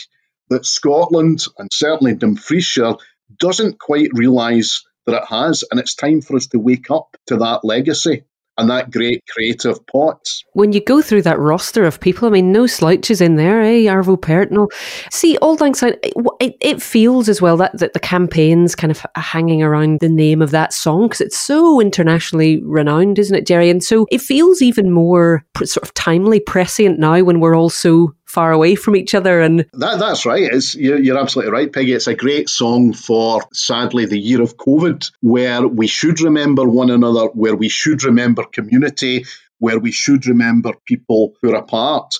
that 0.51 0.65
Scotland 0.65 1.45
and 1.59 1.69
certainly 1.73 2.15
Dumfriesshire 2.15 2.99
doesn't 3.39 3.81
quite 3.81 4.11
realise 4.13 4.85
that 5.07 5.23
it 5.23 5.29
has, 5.29 5.65
and 5.71 5.81
it's 5.81 5.95
time 5.95 6.21
for 6.21 6.37
us 6.37 6.47
to 6.49 6.59
wake 6.59 6.91
up 6.91 7.17
to 7.27 7.39
that 7.39 7.65
legacy 7.65 8.25
and 8.59 8.71
that 8.71 8.91
great 8.91 9.23
creative 9.29 9.85
pot. 9.87 10.29
When 10.53 10.73
you 10.73 10.81
go 10.81 11.03
through 11.03 11.23
that 11.23 11.39
roster 11.39 11.85
of 11.85 12.01
people, 12.01 12.29
I 12.29 12.31
mean, 12.31 12.53
no 12.53 12.67
slouches 12.67 13.21
in 13.21 13.37
there, 13.37 13.61
eh? 13.61 13.85
Arvo 13.85 14.21
Pärt 14.21 14.51
no. 14.51 14.69
See, 15.11 15.37
Auld 15.39 15.61
Lang 15.61 15.75
Syne, 15.75 15.97
it, 16.41 16.57
it, 16.61 16.83
feels 16.83 17.29
as 17.29 17.41
well 17.41 17.57
that, 17.57 17.77
that 17.79 17.93
the 17.93 18.01
campaign's 18.01 18.75
kind 18.75 18.91
of 18.91 19.05
hanging 19.17 19.63
around 19.63 20.01
the 20.01 20.09
name 20.09 20.43
of 20.43 20.51
that 20.53 20.73
song 20.73 21.07
because 21.07 21.21
it's 21.21 21.39
so 21.39 21.81
internationally 21.81 22.63
renowned, 22.63 23.19
isn't 23.19 23.37
it, 23.37 23.47
Jerry? 23.47 23.71
And 23.71 23.83
so 23.83 24.07
it 24.11 24.21
feels 24.21 24.63
even 24.63 24.93
more 24.93 25.45
sort 25.65 25.83
of 25.83 25.95
timely, 25.95 26.41
prescient 26.41 26.99
now 26.99 27.23
when 27.23 27.41
we're 27.41 27.57
all 27.57 27.71
so 27.71 28.15
far 28.35 28.53
away 28.53 28.75
from 28.75 28.97
each 28.97 29.15
other. 29.15 29.41
And 29.41 29.61
that, 29.73 29.99
that's 29.99 30.27
right. 30.27 30.43
It's, 30.43 30.75
you're, 30.75 30.99
you're 30.99 31.19
absolutely 31.19 31.53
right, 31.53 31.73
Peggy. 31.73 31.93
It's 31.93 32.09
a 32.09 32.15
great 32.15 32.49
song 32.49 32.93
for, 32.93 33.43
sadly, 33.53 34.07
the 34.07 34.19
year 34.19 34.43
of 34.43 34.57
COVID, 34.57 35.11
where 35.21 35.67
we 35.67 35.87
should 35.87 36.21
remember 36.21 36.69
one 36.69 36.91
another, 36.91 37.27
where 37.29 37.57
we 37.57 37.69
should 37.69 38.03
remember 38.03 38.45
community, 38.45 39.25
where 39.59 39.79
we 39.79 39.93
should 39.93 40.27
remember 40.27 40.73
people 40.85 41.35
who 41.41 41.53
are 41.53 41.61
apart. 41.61 42.15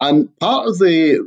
And 0.00 0.36
part 0.38 0.68
of 0.68 0.78
the 0.78 1.18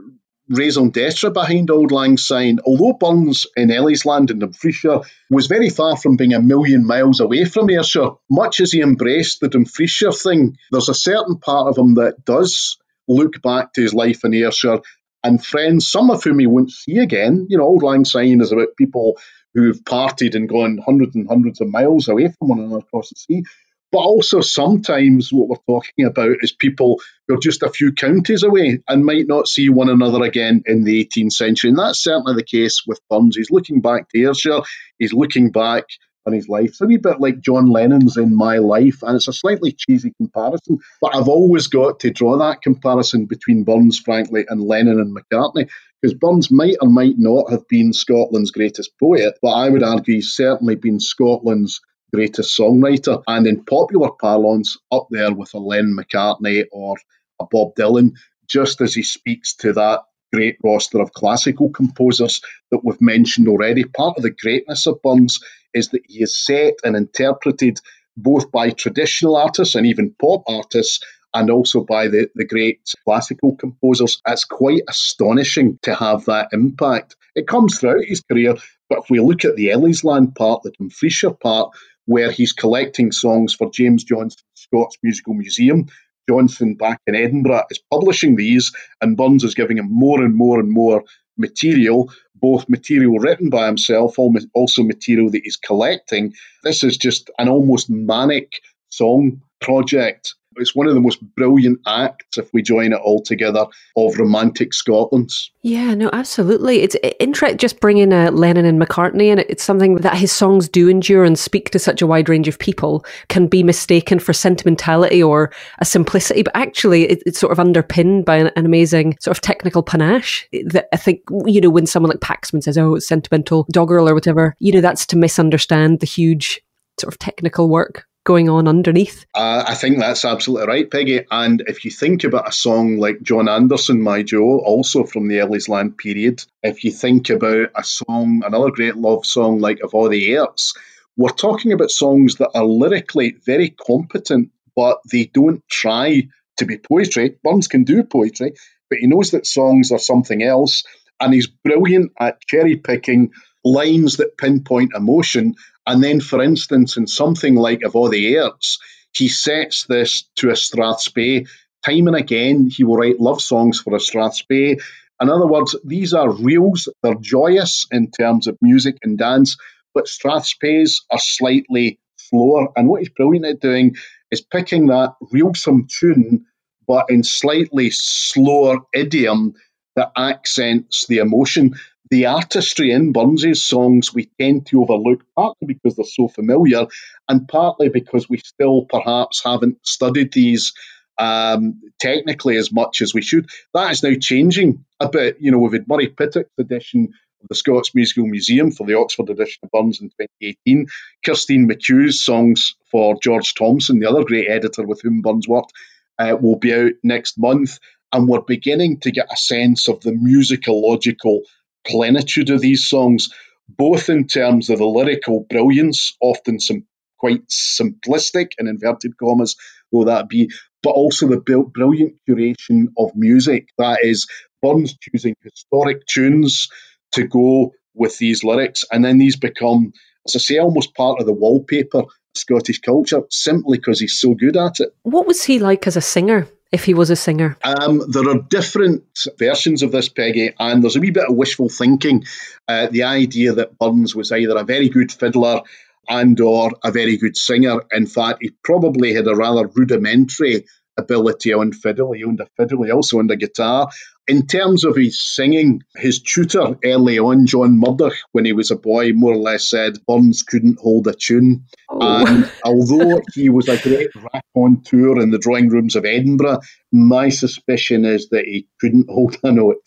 raison 0.49 0.89
d'etre 0.89 1.31
behind 1.31 1.69
Auld 1.69 1.91
Lang 1.91 2.17
Syne, 2.17 2.59
although 2.65 2.93
Burns 2.93 3.47
in 3.55 3.69
Ellisland 3.69 4.31
in 4.31 4.39
Dumfriesshire 4.39 5.05
was 5.29 5.47
very 5.47 5.69
far 5.69 5.95
from 5.97 6.17
being 6.17 6.33
a 6.33 6.41
million 6.41 6.85
miles 6.85 7.19
away 7.19 7.45
from 7.45 7.69
Ayrshire, 7.69 8.11
much 8.29 8.59
as 8.59 8.71
he 8.71 8.81
embraced 8.81 9.39
the 9.39 9.49
Dumfriesshire 9.49 10.19
thing, 10.21 10.57
there's 10.71 10.89
a 10.89 10.93
certain 10.93 11.37
part 11.37 11.67
of 11.67 11.77
him 11.77 11.95
that 11.95 12.25
does 12.25 12.77
look 13.15 13.41
back 13.41 13.73
to 13.73 13.81
his 13.81 13.93
life 13.93 14.23
in 14.23 14.33
Ayrshire 14.33 14.79
and 15.23 15.43
friends, 15.43 15.89
some 15.89 16.09
of 16.09 16.23
whom 16.23 16.39
he 16.39 16.47
won't 16.47 16.71
see 16.71 16.97
again. 16.97 17.47
You 17.49 17.57
know, 17.57 17.65
Auld 17.65 17.83
Lang 17.83 18.05
Syne 18.05 18.41
is 18.41 18.51
about 18.51 18.75
people 18.77 19.17
who've 19.53 19.83
partied 19.83 20.35
and 20.35 20.47
gone 20.49 20.79
hundreds 20.83 21.15
and 21.15 21.27
hundreds 21.27 21.61
of 21.61 21.69
miles 21.69 22.07
away 22.07 22.29
from 22.29 22.47
one 22.47 22.59
another 22.59 22.79
across 22.79 23.09
the 23.09 23.15
sea. 23.15 23.43
But 23.91 23.99
also, 23.99 24.39
sometimes 24.39 25.33
what 25.33 25.49
we're 25.49 25.75
talking 25.75 26.05
about 26.05 26.37
is 26.39 26.53
people 26.53 27.01
who 27.27 27.35
are 27.35 27.39
just 27.39 27.61
a 27.61 27.69
few 27.69 27.91
counties 27.91 28.43
away 28.43 28.79
and 28.87 29.05
might 29.05 29.27
not 29.27 29.49
see 29.49 29.67
one 29.67 29.89
another 29.89 30.23
again 30.23 30.63
in 30.65 30.85
the 30.85 31.05
18th 31.05 31.33
century. 31.33 31.71
And 31.71 31.79
that's 31.79 32.01
certainly 32.01 32.35
the 32.35 32.43
case 32.43 32.83
with 32.87 33.01
Burns. 33.09 33.35
He's 33.35 33.51
looking 33.51 33.81
back 33.81 34.07
to 34.09 34.19
Ayrshire, 34.19 34.61
he's 34.97 35.13
looking 35.13 35.51
back 35.51 35.85
on 36.25 36.33
his 36.33 36.47
life. 36.47 36.69
It's 36.69 36.81
a 36.81 36.85
wee 36.85 36.97
bit 36.97 37.19
like 37.19 37.39
John 37.39 37.69
Lennon's 37.69 38.17
In 38.17 38.35
My 38.35 38.57
Life, 38.57 39.01
and 39.03 39.15
it's 39.15 39.27
a 39.27 39.33
slightly 39.33 39.71
cheesy 39.71 40.11
comparison, 40.17 40.79
but 41.01 41.15
I've 41.15 41.27
always 41.27 41.67
got 41.67 41.99
to 42.01 42.11
draw 42.11 42.37
that 42.37 42.61
comparison 42.61 43.25
between 43.25 43.63
Burns, 43.63 43.99
frankly, 43.99 44.45
and 44.47 44.61
Lennon 44.61 44.99
and 44.99 45.15
McCartney, 45.15 45.69
because 46.01 46.17
Burns 46.17 46.51
might 46.51 46.77
or 46.81 46.89
might 46.89 47.17
not 47.17 47.51
have 47.51 47.67
been 47.67 47.93
Scotland's 47.93 48.51
greatest 48.51 48.91
poet, 48.99 49.37
but 49.41 49.51
I 49.51 49.69
would 49.69 49.83
argue 49.83 50.15
he's 50.15 50.31
certainly 50.31 50.75
been 50.75 50.99
Scotland's 50.99 51.81
greatest 52.13 52.57
songwriter, 52.57 53.23
and 53.27 53.47
in 53.47 53.63
popular 53.65 54.09
parlance, 54.19 54.77
up 54.91 55.07
there 55.09 55.33
with 55.33 55.53
a 55.53 55.59
Lennon 55.59 55.97
McCartney 55.97 56.65
or 56.71 56.95
a 57.39 57.45
Bob 57.49 57.75
Dylan, 57.75 58.11
just 58.47 58.81
as 58.81 58.93
he 58.93 59.03
speaks 59.03 59.55
to 59.55 59.73
that 59.73 60.01
great 60.33 60.57
roster 60.63 61.01
of 61.01 61.13
classical 61.13 61.69
composers 61.69 62.41
that 62.71 62.83
we've 62.83 63.01
mentioned 63.01 63.47
already. 63.47 63.83
Part 63.83 64.17
of 64.17 64.23
the 64.23 64.31
greatness 64.31 64.87
of 64.87 65.01
Burns 65.01 65.39
is 65.73 65.89
that 65.89 66.01
he 66.07 66.23
is 66.23 66.45
set 66.45 66.75
and 66.83 66.95
interpreted 66.95 67.79
both 68.17 68.51
by 68.51 68.71
traditional 68.71 69.37
artists 69.37 69.75
and 69.75 69.85
even 69.87 70.15
pop 70.19 70.43
artists 70.47 71.03
and 71.33 71.49
also 71.49 71.83
by 71.83 72.07
the, 72.07 72.29
the 72.35 72.45
great 72.45 72.81
classical 73.05 73.55
composers. 73.55 74.21
It's 74.27 74.43
quite 74.43 74.81
astonishing 74.89 75.79
to 75.83 75.95
have 75.95 76.25
that 76.25 76.49
impact. 76.51 77.15
It 77.35 77.47
comes 77.47 77.79
throughout 77.79 78.03
his 78.03 78.21
career, 78.21 78.55
but 78.89 78.99
if 78.99 79.09
we 79.09 79.19
look 79.19 79.45
at 79.45 79.55
the 79.55 79.67
Ellisland 79.67 80.35
part, 80.35 80.63
the 80.63 80.71
Dumfriesshire 80.71 81.39
part, 81.39 81.71
where 82.05 82.31
he's 82.31 82.51
collecting 82.51 83.11
songs 83.11 83.53
for 83.53 83.71
James 83.71 84.03
Johnson 84.03 84.41
Scots 84.55 84.97
Musical 85.01 85.33
Museum, 85.33 85.87
Johnson 86.31 86.75
back 86.75 86.99
in 87.07 87.15
Edinburgh 87.15 87.65
is 87.69 87.83
publishing 87.91 88.37
these, 88.37 88.71
and 89.01 89.17
Burns 89.17 89.43
is 89.43 89.53
giving 89.53 89.77
him 89.77 89.89
more 89.89 90.23
and 90.23 90.33
more 90.33 90.59
and 90.59 90.71
more 90.71 91.03
material, 91.37 92.09
both 92.35 92.69
material 92.69 93.19
written 93.19 93.49
by 93.49 93.65
himself, 93.65 94.17
also 94.53 94.83
material 94.83 95.29
that 95.31 95.41
he's 95.43 95.57
collecting. 95.57 96.33
This 96.63 96.83
is 96.83 96.95
just 96.97 97.29
an 97.37 97.49
almost 97.49 97.89
manic 97.89 98.61
song 98.89 99.41
project 99.59 100.35
it's 100.57 100.75
one 100.75 100.87
of 100.87 100.93
the 100.93 100.99
most 100.99 101.21
brilliant 101.35 101.79
acts, 101.87 102.37
if 102.37 102.53
we 102.53 102.61
join 102.61 102.93
it 102.93 102.99
all 103.03 103.21
together, 103.21 103.65
of 103.95 104.17
romantic 104.17 104.73
Scotland's. 104.73 105.51
Yeah, 105.61 105.93
no, 105.93 106.09
absolutely. 106.13 106.81
It's 106.81 106.95
interesting 107.19 107.57
just 107.57 107.79
bringing 107.79 108.13
uh, 108.13 108.31
Lennon 108.31 108.65
and 108.65 108.81
McCartney, 108.81 109.31
and 109.31 109.39
it's 109.41 109.63
something 109.63 109.95
that 109.95 110.15
his 110.15 110.31
songs 110.31 110.67
do 110.67 110.89
endure 110.89 111.23
and 111.23 111.37
speak 111.37 111.69
to 111.71 111.79
such 111.79 112.01
a 112.01 112.07
wide 112.07 112.29
range 112.29 112.47
of 112.47 112.59
people, 112.59 113.05
can 113.29 113.47
be 113.47 113.63
mistaken 113.63 114.19
for 114.19 114.33
sentimentality 114.33 115.21
or 115.21 115.51
a 115.79 115.85
simplicity, 115.85 116.43
but 116.43 116.55
actually 116.55 117.03
it, 117.09 117.23
it's 117.25 117.39
sort 117.39 117.51
of 117.51 117.59
underpinned 117.59 118.25
by 118.25 118.37
an, 118.37 118.51
an, 118.55 118.65
amazing 118.65 119.17
sort 119.19 119.35
of 119.35 119.41
technical 119.41 119.83
panache 119.83 120.47
that 120.65 120.87
I 120.93 120.97
think, 120.97 121.21
you 121.45 121.59
know, 121.61 121.69
when 121.69 121.85
someone 121.85 122.09
like 122.09 122.19
Paxman 122.19 122.63
says, 122.63 122.77
oh, 122.77 122.95
it's 122.95 123.07
sentimental 123.07 123.65
doggerel 123.71 124.07
or 124.07 124.13
whatever, 124.13 124.55
you 124.59 124.71
know, 124.71 124.81
that's 124.81 125.05
to 125.07 125.17
misunderstand 125.17 125.99
the 125.99 126.05
huge 126.05 126.61
sort 126.99 127.13
of 127.13 127.19
technical 127.19 127.69
work 127.69 128.05
going 128.23 128.49
on 128.49 128.67
underneath. 128.67 129.25
Uh, 129.33 129.63
I 129.67 129.75
think 129.75 129.97
that's 129.97 130.25
absolutely 130.25 130.67
right, 130.67 130.89
Peggy. 130.89 131.25
And 131.31 131.63
if 131.67 131.85
you 131.85 131.91
think 131.91 132.23
about 132.23 132.47
a 132.47 132.51
song 132.51 132.97
like 132.97 133.21
John 133.21 133.49
Anderson, 133.49 134.01
My 134.01 134.23
Joe, 134.23 134.59
also 134.59 135.03
from 135.03 135.27
the 135.27 135.37
Ellisland 135.37 135.97
period, 135.97 136.43
if 136.61 136.83
you 136.83 136.91
think 136.91 137.29
about 137.29 137.71
a 137.75 137.83
song, 137.83 138.43
another 138.45 138.71
great 138.71 138.95
love 138.95 139.25
song 139.25 139.59
like 139.59 139.79
Of 139.81 139.93
All 139.93 140.09
the 140.09 140.33
Airts, 140.33 140.73
we're 141.17 141.29
talking 141.29 141.73
about 141.73 141.91
songs 141.91 142.35
that 142.35 142.51
are 142.55 142.65
lyrically 142.65 143.35
very 143.45 143.69
competent, 143.69 144.51
but 144.75 144.99
they 145.11 145.25
don't 145.25 145.67
try 145.67 146.27
to 146.57 146.65
be 146.65 146.77
poetry. 146.77 147.37
Burns 147.43 147.67
can 147.67 147.83
do 147.83 148.03
poetry, 148.03 148.53
but 148.89 148.99
he 148.99 149.07
knows 149.07 149.31
that 149.31 149.47
songs 149.47 149.91
are 149.91 149.99
something 149.99 150.43
else. 150.43 150.83
And 151.19 151.33
he's 151.33 151.47
brilliant 151.47 152.13
at 152.19 152.41
cherry 152.41 152.77
picking 152.77 153.31
lines 153.63 154.17
that 154.17 154.37
pinpoint 154.37 154.91
emotion 154.95 155.55
and 155.91 156.01
then, 156.01 156.21
for 156.21 156.41
instance, 156.41 156.95
in 156.95 157.05
something 157.05 157.55
like 157.55 157.83
Of 157.83 157.97
All 157.97 158.07
the 158.07 158.37
Airts, 158.37 158.79
he 159.13 159.27
sets 159.27 159.85
this 159.87 160.23
to 160.37 160.49
a 160.49 160.53
Strathspey. 160.53 161.49
Time 161.85 162.07
and 162.07 162.15
again, 162.15 162.69
he 162.69 162.85
will 162.85 162.95
write 162.95 163.19
love 163.19 163.41
songs 163.41 163.81
for 163.81 163.93
a 163.93 163.99
Strathspey. 163.99 164.81
In 165.21 165.29
other 165.29 165.45
words, 165.45 165.75
these 165.83 166.13
are 166.13 166.31
reels, 166.31 166.87
they're 167.03 167.15
joyous 167.15 167.87
in 167.91 168.09
terms 168.09 168.47
of 168.47 168.57
music 168.61 168.99
and 169.03 169.17
dance, 169.17 169.57
but 169.93 170.05
Strathspeys 170.05 171.01
are 171.11 171.19
slightly 171.19 171.99
slower. 172.15 172.69
And 172.77 172.87
what 172.87 173.01
he's 173.01 173.09
brilliant 173.09 173.45
at 173.45 173.59
doing 173.59 173.97
is 174.31 174.39
picking 174.39 174.87
that 174.87 175.15
reelsome 175.29 175.87
tune, 175.89 176.45
but 176.87 177.07
in 177.09 177.23
slightly 177.23 177.89
slower 177.91 178.77
idiom 178.93 179.55
that 179.97 180.13
accents 180.15 181.05
the 181.07 181.17
emotion 181.17 181.75
the 182.11 182.25
artistry 182.25 182.91
in 182.91 183.13
Burns's 183.13 183.63
songs 183.63 184.13
we 184.13 184.29
tend 184.39 184.67
to 184.67 184.81
overlook, 184.81 185.23
partly 185.33 185.67
because 185.67 185.95
they're 185.95 186.05
so 186.05 186.27
familiar, 186.27 186.85
and 187.29 187.47
partly 187.47 187.87
because 187.87 188.29
we 188.29 188.37
still 188.37 188.85
perhaps 188.85 189.41
haven't 189.43 189.77
studied 189.81 190.33
these 190.33 190.73
um, 191.17 191.81
technically 191.99 192.57
as 192.57 192.71
much 192.71 193.01
as 193.01 193.13
we 193.13 193.21
should. 193.21 193.49
That 193.73 193.91
is 193.91 194.03
now 194.03 194.13
changing 194.19 194.83
a 194.99 195.07
bit. 195.07 195.37
You 195.39 195.51
know, 195.51 195.59
we've 195.59 195.71
had 195.71 195.87
Murray 195.87 196.07
Pittock's 196.07 196.51
edition 196.59 197.13
of 197.41 197.47
the 197.47 197.55
Scots 197.55 197.95
Musical 197.95 198.25
Museum 198.25 198.71
for 198.71 198.85
the 198.85 198.97
Oxford 198.97 199.29
edition 199.29 199.61
of 199.63 199.71
Burns 199.71 200.01
in 200.01 200.09
2018. 200.09 200.87
Kirsteen 201.25 201.69
McCue's 201.69 202.25
songs 202.25 202.75
for 202.91 203.17
George 203.23 203.53
Thomson, 203.55 203.99
the 203.99 204.09
other 204.09 204.25
great 204.25 204.49
editor 204.49 204.85
with 204.85 205.01
whom 205.01 205.21
Burns 205.21 205.47
worked, 205.47 205.71
uh, 206.19 206.35
will 206.39 206.57
be 206.57 206.73
out 206.73 206.91
next 207.03 207.39
month. 207.39 207.79
And 208.11 208.27
we're 208.27 208.41
beginning 208.41 208.99
to 209.01 209.11
get 209.11 209.31
a 209.31 209.37
sense 209.37 209.87
of 209.87 210.01
the 210.01 210.11
musicological 210.11 211.43
plenitude 211.87 212.49
of 212.49 212.61
these 212.61 212.87
songs, 212.87 213.29
both 213.67 214.09
in 214.09 214.27
terms 214.27 214.69
of 214.69 214.79
the 214.79 214.85
lyrical 214.85 215.45
brilliance, 215.49 216.15
often 216.21 216.59
some 216.59 216.85
quite 217.17 217.47
simplistic 217.47 218.51
in 218.57 218.67
inverted 218.67 219.17
commas, 219.17 219.55
though 219.91 220.05
that 220.05 220.27
be, 220.27 220.49
but 220.81 220.91
also 220.91 221.27
the 221.27 221.37
brilliant 221.73 222.15
curation 222.27 222.87
of 222.97 223.11
music. 223.15 223.69
That 223.77 223.99
is, 224.03 224.27
Burns 224.61 224.97
choosing 224.99 225.35
historic 225.43 226.05
tunes 226.07 226.67
to 227.13 227.27
go 227.27 227.73
with 227.93 228.17
these 228.17 228.43
lyrics, 228.43 228.83
and 228.91 229.05
then 229.05 229.17
these 229.17 229.35
become, 229.35 229.93
as 230.27 230.35
I 230.35 230.39
say, 230.39 230.57
almost 230.57 230.95
part 230.95 231.19
of 231.19 231.25
the 231.25 231.33
wallpaper 231.33 232.03
Scottish 232.33 232.79
culture 232.79 233.23
simply 233.29 233.77
because 233.77 233.99
he's 233.99 234.19
so 234.19 234.33
good 234.33 234.55
at 234.55 234.79
it. 234.79 234.95
What 235.03 235.27
was 235.27 235.43
he 235.43 235.59
like 235.59 235.85
as 235.85 235.97
a 235.97 236.01
singer? 236.01 236.47
If 236.71 236.85
he 236.85 236.93
was 236.93 237.09
a 237.09 237.15
singer? 237.15 237.57
Um, 237.63 238.03
there 238.09 238.29
are 238.29 238.39
different 238.39 239.03
versions 239.37 239.83
of 239.83 239.91
this, 239.91 240.09
Peggy, 240.09 240.53
and 240.59 240.83
there's 240.83 240.95
a 240.95 240.99
wee 240.99 241.11
bit 241.11 241.29
of 241.29 241.35
wishful 241.35 241.69
thinking. 241.69 242.25
Uh, 242.67 242.87
the 242.87 243.03
idea 243.03 243.53
that 243.53 243.77
Burns 243.77 244.15
was 244.15 244.31
either 244.31 244.57
a 244.57 244.63
very 244.63 244.89
good 244.89 245.11
fiddler 245.11 245.61
and 246.07 246.39
or 246.39 246.71
a 246.83 246.91
very 246.91 247.17
good 247.17 247.37
singer. 247.37 247.81
In 247.91 248.07
fact, 248.07 248.39
he 248.41 248.51
probably 248.63 249.13
had 249.13 249.27
a 249.27 249.35
rather 249.35 249.67
rudimentary 249.67 250.65
ability 251.01 251.53
on 251.53 251.71
fiddle. 251.71 252.13
He 252.13 252.23
owned 252.23 252.39
a 252.39 252.47
fiddle, 252.57 252.83
he 252.83 252.91
also 252.91 253.19
owned 253.19 253.31
a 253.31 253.35
guitar. 253.35 253.89
In 254.27 254.45
terms 254.47 254.85
of 254.85 254.95
his 254.95 255.19
singing, 255.19 255.81
his 255.97 256.21
tutor 256.21 256.77
early 256.85 257.19
on, 257.19 257.47
John 257.47 257.79
Murdoch, 257.79 258.13
when 258.31 258.45
he 258.45 258.53
was 258.53 258.71
a 258.71 258.75
boy, 258.75 259.11
more 259.13 259.33
or 259.33 259.37
less 259.37 259.69
said 259.69 259.97
Burns 260.07 260.43
couldn't 260.43 260.79
hold 260.79 261.07
a 261.07 261.13
tune. 261.13 261.65
Oh. 261.89 262.25
And 262.25 262.51
although 262.63 263.21
he 263.33 263.49
was 263.49 263.67
a 263.67 263.81
great 263.81 264.09
raconteur 264.15 265.19
in 265.19 265.31
the 265.31 265.39
drawing 265.39 265.69
rooms 265.69 265.95
of 265.95 266.05
Edinburgh, 266.05 266.59
my 266.91 267.29
suspicion 267.29 268.05
is 268.05 268.29
that 268.29 268.45
he 268.45 268.67
couldn't 268.79 269.09
hold 269.09 269.37
a 269.43 269.51
note. 269.51 269.77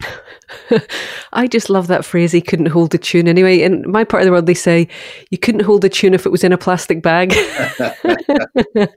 I 1.32 1.46
just 1.46 1.70
love 1.70 1.88
that 1.88 2.04
phrase. 2.04 2.32
He 2.32 2.40
couldn't 2.40 2.66
hold 2.66 2.94
a 2.94 2.98
tune. 2.98 3.28
Anyway, 3.28 3.60
in 3.60 3.84
my 3.90 4.04
part 4.04 4.22
of 4.22 4.26
the 4.26 4.32
world, 4.32 4.46
they 4.46 4.54
say 4.54 4.88
you 5.30 5.38
couldn't 5.38 5.62
hold 5.62 5.84
a 5.84 5.88
tune 5.88 6.14
if 6.14 6.26
it 6.26 6.32
was 6.32 6.44
in 6.44 6.52
a 6.52 6.58
plastic 6.58 7.02
bag. 7.02 7.32
Which 8.72 8.90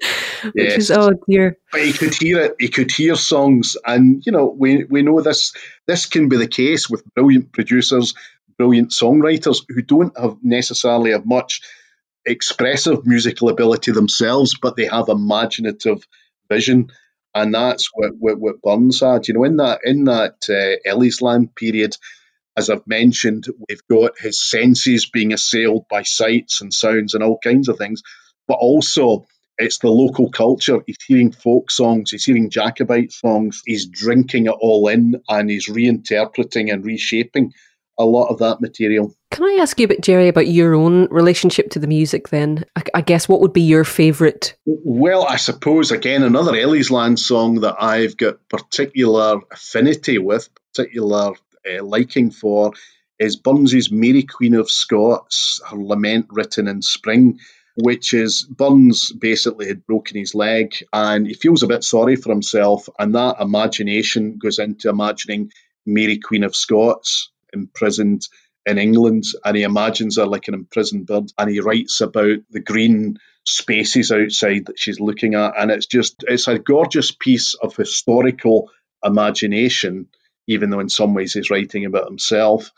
yes. 0.55 0.77
is 0.77 0.91
oh 0.91 1.11
dear. 1.27 1.57
But 1.71 1.81
he 1.81 1.93
could 1.93 2.13
hear 2.13 2.39
it. 2.41 2.55
He 2.59 2.69
could 2.69 2.91
hear 2.91 3.15
songs, 3.15 3.77
and 3.85 4.23
you 4.25 4.31
know 4.31 4.55
we 4.57 4.83
we 4.85 5.01
know 5.01 5.21
this. 5.21 5.53
This 5.87 6.05
can 6.05 6.29
be 6.29 6.37
the 6.37 6.47
case 6.47 6.89
with 6.89 7.03
brilliant 7.13 7.51
producers, 7.51 8.13
brilliant 8.57 8.91
songwriters 8.91 9.63
who 9.67 9.81
don't 9.81 10.17
have 10.17 10.37
necessarily 10.43 11.11
have 11.11 11.25
much 11.25 11.61
expressive 12.25 13.05
musical 13.05 13.49
ability 13.49 13.91
themselves, 13.91 14.55
but 14.61 14.75
they 14.75 14.85
have 14.85 15.09
imaginative 15.09 16.07
vision 16.49 16.91
and 17.33 17.53
that's 17.53 17.89
what, 17.93 18.11
what, 18.19 18.39
what 18.39 18.61
Burns 18.61 18.99
had. 19.01 19.27
You 19.27 19.35
know, 19.35 19.43
in 19.45 19.57
that 19.57 19.81
in 19.83 20.05
that 20.05 20.35
uh, 20.49 21.47
period, 21.55 21.95
as 22.57 22.69
I've 22.69 22.87
mentioned, 22.87 23.45
we've 23.69 23.87
got 23.89 24.19
his 24.19 24.43
senses 24.49 25.09
being 25.09 25.33
assailed 25.33 25.85
by 25.89 26.03
sights 26.03 26.61
and 26.61 26.73
sounds 26.73 27.13
and 27.13 27.23
all 27.23 27.39
kinds 27.43 27.69
of 27.69 27.77
things, 27.77 28.03
but 28.47 28.55
also 28.55 29.25
It's 29.57 29.77
the 29.79 29.89
local 29.89 30.31
culture. 30.31 30.81
He's 30.85 30.97
hearing 31.07 31.31
folk 31.31 31.71
songs, 31.71 32.11
he's 32.11 32.25
hearing 32.25 32.49
Jacobite 32.49 33.11
songs, 33.11 33.61
he's 33.65 33.87
drinking 33.87 34.47
it 34.47 34.55
all 34.59 34.87
in 34.87 35.21
and 35.29 35.49
he's 35.49 35.69
reinterpreting 35.69 36.71
and 36.73 36.83
reshaping 36.85 37.53
a 37.97 38.05
lot 38.05 38.29
of 38.29 38.39
that 38.39 38.61
material. 38.61 39.13
Can 39.31 39.45
I 39.45 39.61
ask 39.61 39.79
you 39.79 39.85
a 39.85 39.87
bit, 39.87 40.01
Gerry, 40.01 40.27
about 40.27 40.47
your 40.47 40.75
own 40.75 41.07
relationship 41.09 41.69
to 41.71 41.79
the 41.79 41.87
music 41.87 42.29
then? 42.29 42.65
I, 42.75 42.83
I 42.95 43.01
guess 43.01 43.29
what 43.29 43.39
would 43.39 43.53
be 43.53 43.61
your 43.61 43.85
favourite? 43.85 44.55
Well, 44.65 45.25
I 45.25 45.37
suppose, 45.37 45.91
again, 45.91 46.23
another 46.23 46.51
Ellisland 46.51 47.17
song 47.17 47.61
that 47.61 47.81
I've 47.81 48.17
got 48.17 48.47
particular 48.49 49.39
affinity 49.49 50.17
with, 50.17 50.49
particular 50.73 51.31
uh, 51.65 51.83
liking 51.83 52.29
for, 52.31 52.73
is 53.19 53.37
Burns's 53.37 53.89
Mary 53.89 54.23
Queen 54.23 54.53
of 54.53 54.69
Scots, 54.69 55.61
her 55.69 55.77
lament 55.77 56.27
written 56.29 56.67
in 56.67 56.81
spring 56.81 57.39
which 57.75 58.13
is 58.13 58.43
Burns 58.43 59.11
basically 59.11 59.67
had 59.67 59.85
broken 59.85 60.17
his 60.17 60.35
leg 60.35 60.75
and 60.91 61.25
he 61.25 61.33
feels 61.33 61.63
a 61.63 61.67
bit 61.67 61.83
sorry 61.83 62.15
for 62.15 62.29
himself. 62.29 62.89
And 62.99 63.15
that 63.15 63.37
imagination 63.39 64.37
goes 64.37 64.59
into 64.59 64.89
imagining 64.89 65.51
Mary, 65.85 66.17
Queen 66.17 66.43
of 66.43 66.55
Scots, 66.55 67.31
imprisoned 67.53 68.27
in 68.65 68.77
England. 68.77 69.23
And 69.43 69.57
he 69.57 69.63
imagines 69.63 70.17
her 70.17 70.25
like 70.25 70.47
an 70.47 70.53
imprisoned 70.53 71.07
bird. 71.07 71.31
And 71.37 71.49
he 71.49 71.59
writes 71.59 72.01
about 72.01 72.39
the 72.49 72.59
green 72.59 73.17
spaces 73.45 74.11
outside 74.11 74.67
that 74.67 74.79
she's 74.79 74.99
looking 74.99 75.35
at. 75.35 75.53
And 75.57 75.71
it's 75.71 75.87
just, 75.87 76.23
it's 76.27 76.47
a 76.47 76.59
gorgeous 76.59 77.11
piece 77.11 77.55
of 77.55 77.75
historical 77.75 78.69
imagination, 79.03 80.07
even 80.47 80.69
though 80.69 80.79
in 80.79 80.89
some 80.89 81.13
ways 81.13 81.33
he's 81.33 81.49
writing 81.49 81.85
about 81.85 82.07
himself. 82.07 82.71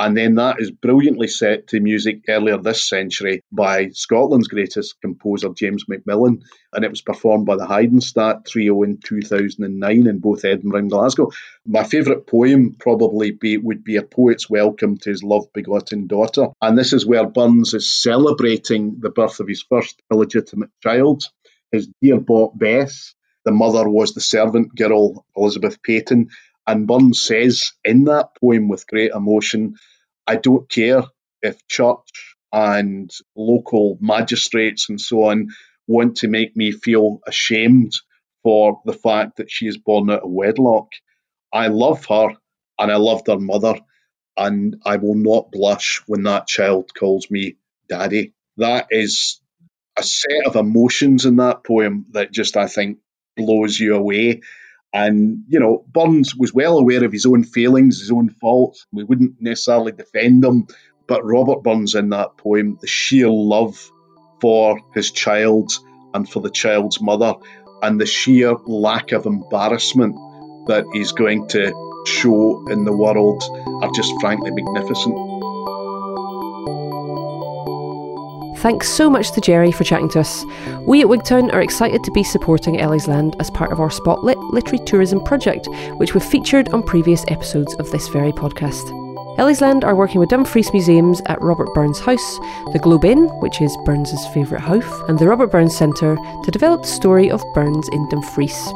And 0.00 0.16
then 0.16 0.36
that 0.36 0.56
is 0.60 0.70
brilliantly 0.70 1.28
set 1.28 1.66
to 1.68 1.78
music 1.78 2.24
earlier 2.26 2.56
this 2.56 2.88
century 2.88 3.42
by 3.52 3.90
Scotland's 3.90 4.48
greatest 4.48 4.98
composer, 5.02 5.50
James 5.50 5.84
Macmillan. 5.88 6.42
And 6.72 6.86
it 6.86 6.90
was 6.90 7.02
performed 7.02 7.44
by 7.44 7.56
the 7.56 7.66
Heidenstadt 7.66 8.46
Trio 8.46 8.82
in 8.82 8.96
2009 9.04 10.06
in 10.06 10.18
both 10.18 10.46
Edinburgh 10.46 10.78
and 10.78 10.90
Glasgow. 10.90 11.30
My 11.66 11.84
favourite 11.84 12.26
poem 12.26 12.76
probably 12.78 13.32
be, 13.32 13.58
would 13.58 13.84
be 13.84 13.96
A 13.96 14.02
Poet's 14.02 14.48
Welcome 14.48 14.96
to 14.96 15.10
His 15.10 15.22
Love 15.22 15.52
Begotten 15.52 16.06
Daughter. 16.06 16.48
And 16.62 16.78
this 16.78 16.94
is 16.94 17.04
where 17.04 17.26
Burns 17.26 17.74
is 17.74 17.94
celebrating 17.94 19.00
the 19.00 19.10
birth 19.10 19.38
of 19.38 19.48
his 19.48 19.62
first 19.68 20.00
illegitimate 20.10 20.70
child, 20.82 21.24
his 21.70 21.90
dear 22.00 22.18
bought 22.18 22.58
Bess. 22.58 23.14
The 23.44 23.52
mother 23.52 23.88
was 23.88 24.14
the 24.14 24.20
servant 24.22 24.74
girl, 24.74 25.26
Elizabeth 25.36 25.82
Paton. 25.82 26.30
And 26.70 26.86
Burns 26.86 27.20
says 27.20 27.72
in 27.84 28.04
that 28.04 28.36
poem 28.40 28.68
with 28.68 28.86
great 28.86 29.10
emotion, 29.10 29.74
I 30.24 30.36
don't 30.36 30.70
care 30.70 31.02
if 31.42 31.66
church 31.66 32.36
and 32.52 33.10
local 33.34 33.98
magistrates 34.00 34.88
and 34.88 35.00
so 35.00 35.24
on 35.24 35.48
want 35.88 36.18
to 36.18 36.28
make 36.28 36.56
me 36.56 36.70
feel 36.70 37.22
ashamed 37.26 37.94
for 38.44 38.80
the 38.84 38.92
fact 38.92 39.38
that 39.38 39.50
she 39.50 39.66
is 39.66 39.78
born 39.78 40.10
out 40.10 40.22
of 40.22 40.30
wedlock. 40.30 40.92
I 41.52 41.66
love 41.66 42.06
her 42.06 42.28
and 42.78 42.92
I 42.92 42.98
loved 42.98 43.26
her 43.26 43.40
mother, 43.40 43.74
and 44.36 44.76
I 44.86 44.96
will 44.98 45.16
not 45.16 45.50
blush 45.50 46.00
when 46.06 46.22
that 46.22 46.46
child 46.46 46.94
calls 46.94 47.28
me 47.32 47.56
daddy. 47.88 48.32
That 48.58 48.86
is 48.90 49.40
a 49.98 50.04
set 50.04 50.46
of 50.46 50.54
emotions 50.54 51.26
in 51.26 51.36
that 51.36 51.64
poem 51.64 52.06
that 52.12 52.30
just, 52.30 52.56
I 52.56 52.68
think, 52.68 52.98
blows 53.36 53.78
you 53.78 53.96
away. 53.96 54.42
And, 54.92 55.44
you 55.48 55.60
know, 55.60 55.84
Burns 55.86 56.34
was 56.34 56.52
well 56.52 56.78
aware 56.78 57.04
of 57.04 57.12
his 57.12 57.26
own 57.26 57.44
failings, 57.44 58.00
his 58.00 58.10
own 58.10 58.28
faults. 58.28 58.86
We 58.92 59.04
wouldn't 59.04 59.40
necessarily 59.40 59.92
defend 59.92 60.42
them, 60.42 60.66
but 61.06 61.24
Robert 61.24 61.62
Burns 61.62 61.94
in 61.94 62.10
that 62.10 62.36
poem, 62.36 62.78
the 62.80 62.86
sheer 62.88 63.28
love 63.28 63.90
for 64.40 64.80
his 64.94 65.10
child 65.10 65.72
and 66.12 66.28
for 66.28 66.40
the 66.40 66.50
child's 66.50 67.00
mother, 67.00 67.34
and 67.82 68.00
the 68.00 68.06
sheer 68.06 68.54
lack 68.66 69.12
of 69.12 69.26
embarrassment 69.26 70.16
that 70.66 70.84
he's 70.92 71.12
going 71.12 71.46
to 71.48 71.72
show 72.06 72.66
in 72.68 72.84
the 72.84 72.96
world 72.96 73.42
are 73.82 73.90
just 73.94 74.12
frankly 74.20 74.50
magnificent. 74.50 75.29
Thanks 78.60 78.90
so 78.90 79.08
much 79.08 79.32
to 79.32 79.40
Gerry 79.40 79.72
for 79.72 79.84
chatting 79.84 80.10
to 80.10 80.20
us. 80.20 80.44
We 80.86 81.00
at 81.00 81.06
Wigtown 81.06 81.50
are 81.54 81.62
excited 81.62 82.04
to 82.04 82.10
be 82.10 82.22
supporting 82.22 82.76
Ellisland 82.76 83.34
as 83.40 83.50
part 83.50 83.72
of 83.72 83.80
our 83.80 83.88
Spotlit 83.88 84.36
Literary 84.52 84.84
Tourism 84.84 85.24
project, 85.24 85.66
which 85.96 86.12
we've 86.12 86.22
featured 86.22 86.68
on 86.74 86.82
previous 86.82 87.24
episodes 87.28 87.74
of 87.76 87.90
this 87.90 88.08
very 88.08 88.32
podcast. 88.32 88.84
Ellisland 89.38 89.82
are 89.82 89.96
working 89.96 90.20
with 90.20 90.28
Dumfries 90.28 90.70
Museums 90.74 91.22
at 91.24 91.40
Robert 91.40 91.72
Burns 91.72 92.00
House, 92.00 92.38
the 92.74 92.80
Globe 92.82 93.06
Inn, 93.06 93.28
which 93.40 93.62
is 93.62 93.74
Burns's 93.86 94.26
favourite 94.34 94.62
house, 94.62 95.08
and 95.08 95.18
the 95.18 95.26
Robert 95.26 95.50
Burns 95.50 95.74
Centre 95.74 96.18
to 96.44 96.50
develop 96.50 96.82
the 96.82 96.88
story 96.88 97.30
of 97.30 97.42
Burns 97.54 97.88
in 97.92 98.06
Dumfries. 98.10 98.70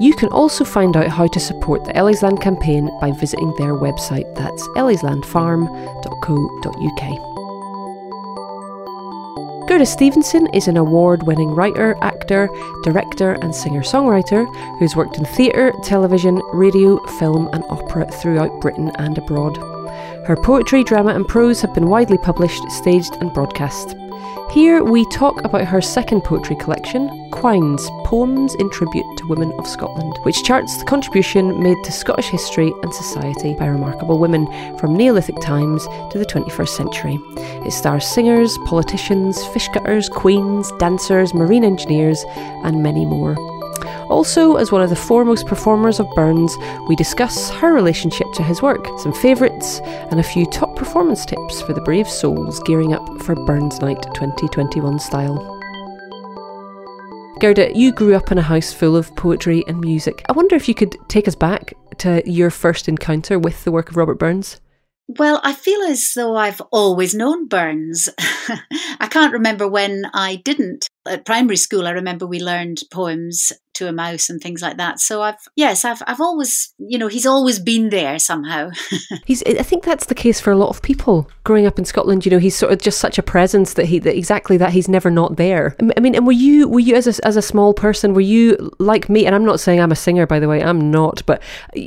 You 0.00 0.12
can 0.14 0.30
also 0.30 0.64
find 0.64 0.96
out 0.96 1.06
how 1.06 1.28
to 1.28 1.38
support 1.38 1.84
the 1.84 1.92
Ellisland 1.92 2.42
campaign 2.42 2.90
by 3.00 3.12
visiting 3.12 3.54
their 3.58 3.74
website. 3.74 4.34
That's 4.34 4.66
ellislandfarm.co.uk. 4.70 7.29
Gerda 9.70 9.86
Stevenson 9.86 10.48
is 10.48 10.66
an 10.66 10.76
award 10.76 11.22
winning 11.28 11.50
writer, 11.50 11.96
actor, 12.02 12.48
director, 12.82 13.34
and 13.34 13.54
singer 13.54 13.82
songwriter 13.82 14.44
who's 14.80 14.96
worked 14.96 15.16
in 15.16 15.24
theatre, 15.24 15.72
television, 15.84 16.42
radio, 16.52 16.98
film, 17.20 17.48
and 17.52 17.62
opera 17.70 18.10
throughout 18.10 18.60
Britain 18.60 18.90
and 18.96 19.16
abroad. 19.16 19.56
Her 20.26 20.36
poetry, 20.36 20.82
drama, 20.82 21.14
and 21.14 21.24
prose 21.28 21.60
have 21.60 21.72
been 21.72 21.86
widely 21.86 22.18
published, 22.18 22.68
staged, 22.72 23.14
and 23.20 23.32
broadcast. 23.32 23.94
Here 24.52 24.82
we 24.82 25.04
talk 25.06 25.44
about 25.44 25.64
her 25.66 25.80
second 25.80 26.22
poetry 26.22 26.56
collection, 26.56 27.08
Quines 27.30 27.88
Poems 28.04 28.52
in 28.56 28.68
Tribute 28.70 29.06
to 29.18 29.28
Women 29.28 29.52
of 29.60 29.66
Scotland, 29.68 30.18
which 30.24 30.42
charts 30.42 30.76
the 30.76 30.84
contribution 30.86 31.62
made 31.62 31.76
to 31.84 31.92
Scottish 31.92 32.28
history 32.30 32.72
and 32.82 32.92
society 32.92 33.54
by 33.54 33.66
remarkable 33.66 34.18
women 34.18 34.46
from 34.76 34.96
Neolithic 34.96 35.40
times 35.40 35.86
to 36.10 36.18
the 36.18 36.26
21st 36.26 36.68
century. 36.68 37.16
It 37.64 37.70
stars 37.70 38.04
singers, 38.04 38.58
politicians, 38.66 39.44
fish 39.46 39.68
cutters, 39.68 40.08
queens, 40.08 40.72
dancers, 40.80 41.32
marine 41.32 41.62
engineers, 41.62 42.24
and 42.64 42.82
many 42.82 43.04
more. 43.04 43.36
Also, 44.10 44.56
as 44.56 44.72
one 44.72 44.82
of 44.82 44.90
the 44.90 44.96
foremost 44.96 45.46
performers 45.46 46.00
of 46.00 46.10
Burns, 46.16 46.56
we 46.88 46.96
discuss 46.96 47.48
her 47.50 47.72
relationship 47.72 48.26
to 48.34 48.42
his 48.42 48.60
work, 48.60 48.84
some 48.98 49.12
favourites, 49.12 49.78
and 50.10 50.18
a 50.18 50.24
few 50.24 50.44
top 50.46 50.74
performance 50.74 51.24
tips 51.24 51.62
for 51.62 51.72
the 51.72 51.80
brave 51.82 52.08
souls 52.08 52.58
gearing 52.64 52.92
up 52.92 53.22
for 53.22 53.36
Burns 53.36 53.80
Night 53.80 54.02
2021 54.14 54.98
style. 54.98 55.56
Gerda, 57.38 57.72
you 57.72 57.92
grew 57.92 58.16
up 58.16 58.32
in 58.32 58.38
a 58.38 58.42
house 58.42 58.72
full 58.72 58.96
of 58.96 59.14
poetry 59.14 59.62
and 59.68 59.80
music. 59.80 60.24
I 60.28 60.32
wonder 60.32 60.56
if 60.56 60.68
you 60.68 60.74
could 60.74 60.96
take 61.08 61.28
us 61.28 61.36
back 61.36 61.72
to 61.98 62.20
your 62.28 62.50
first 62.50 62.88
encounter 62.88 63.38
with 63.38 63.62
the 63.62 63.70
work 63.70 63.90
of 63.90 63.96
Robert 63.96 64.18
Burns. 64.18 64.60
Well, 65.18 65.40
I 65.42 65.54
feel 65.54 65.82
as 65.82 66.12
though 66.14 66.36
I've 66.36 66.60
always 66.70 67.14
known 67.14 67.48
Burns. 67.48 68.08
I 69.00 69.08
can't 69.08 69.32
remember 69.32 69.66
when 69.66 70.04
I 70.14 70.36
didn't. 70.36 70.88
At 71.06 71.24
primary 71.24 71.56
school, 71.56 71.86
I 71.86 71.92
remember 71.92 72.26
we 72.26 72.40
learned 72.40 72.82
poems 72.92 73.52
to 73.74 73.88
a 73.88 73.92
mouse 73.92 74.30
and 74.30 74.40
things 74.40 74.62
like 74.62 74.76
that. 74.76 75.00
So 75.00 75.22
I've 75.22 75.36
yes, 75.56 75.84
I've 75.84 76.02
I've 76.06 76.20
always 76.20 76.72
you 76.78 76.98
know 76.98 77.08
he's 77.08 77.26
always 77.26 77.58
been 77.58 77.90
there 77.90 78.18
somehow. 78.18 78.70
he's 79.24 79.42
I 79.44 79.62
think 79.62 79.84
that's 79.84 80.06
the 80.06 80.14
case 80.14 80.40
for 80.40 80.50
a 80.50 80.56
lot 80.56 80.70
of 80.70 80.82
people 80.82 81.30
growing 81.44 81.66
up 81.66 81.78
in 81.78 81.84
Scotland. 81.84 82.24
You 82.24 82.30
know, 82.30 82.38
he's 82.38 82.56
sort 82.56 82.72
of 82.72 82.80
just 82.80 82.98
such 82.98 83.18
a 83.18 83.22
presence 83.22 83.74
that 83.74 83.86
he 83.86 83.98
that 84.00 84.16
exactly 84.16 84.56
that 84.56 84.72
he's 84.72 84.88
never 84.88 85.10
not 85.10 85.36
there. 85.36 85.76
I 85.96 86.00
mean, 86.00 86.14
and 86.14 86.26
were 86.26 86.32
you 86.32 86.68
were 86.68 86.80
you 86.80 86.94
as 86.94 87.06
a, 87.06 87.26
as 87.26 87.36
a 87.36 87.42
small 87.42 87.74
person 87.74 88.14
were 88.14 88.20
you 88.20 88.70
like 88.78 89.08
me? 89.08 89.26
And 89.26 89.34
I'm 89.34 89.44
not 89.44 89.60
saying 89.60 89.80
I'm 89.80 89.92
a 89.92 89.96
singer 89.96 90.26
by 90.26 90.40
the 90.40 90.48
way, 90.48 90.62
I'm 90.62 90.90
not, 90.90 91.22
but 91.26 91.42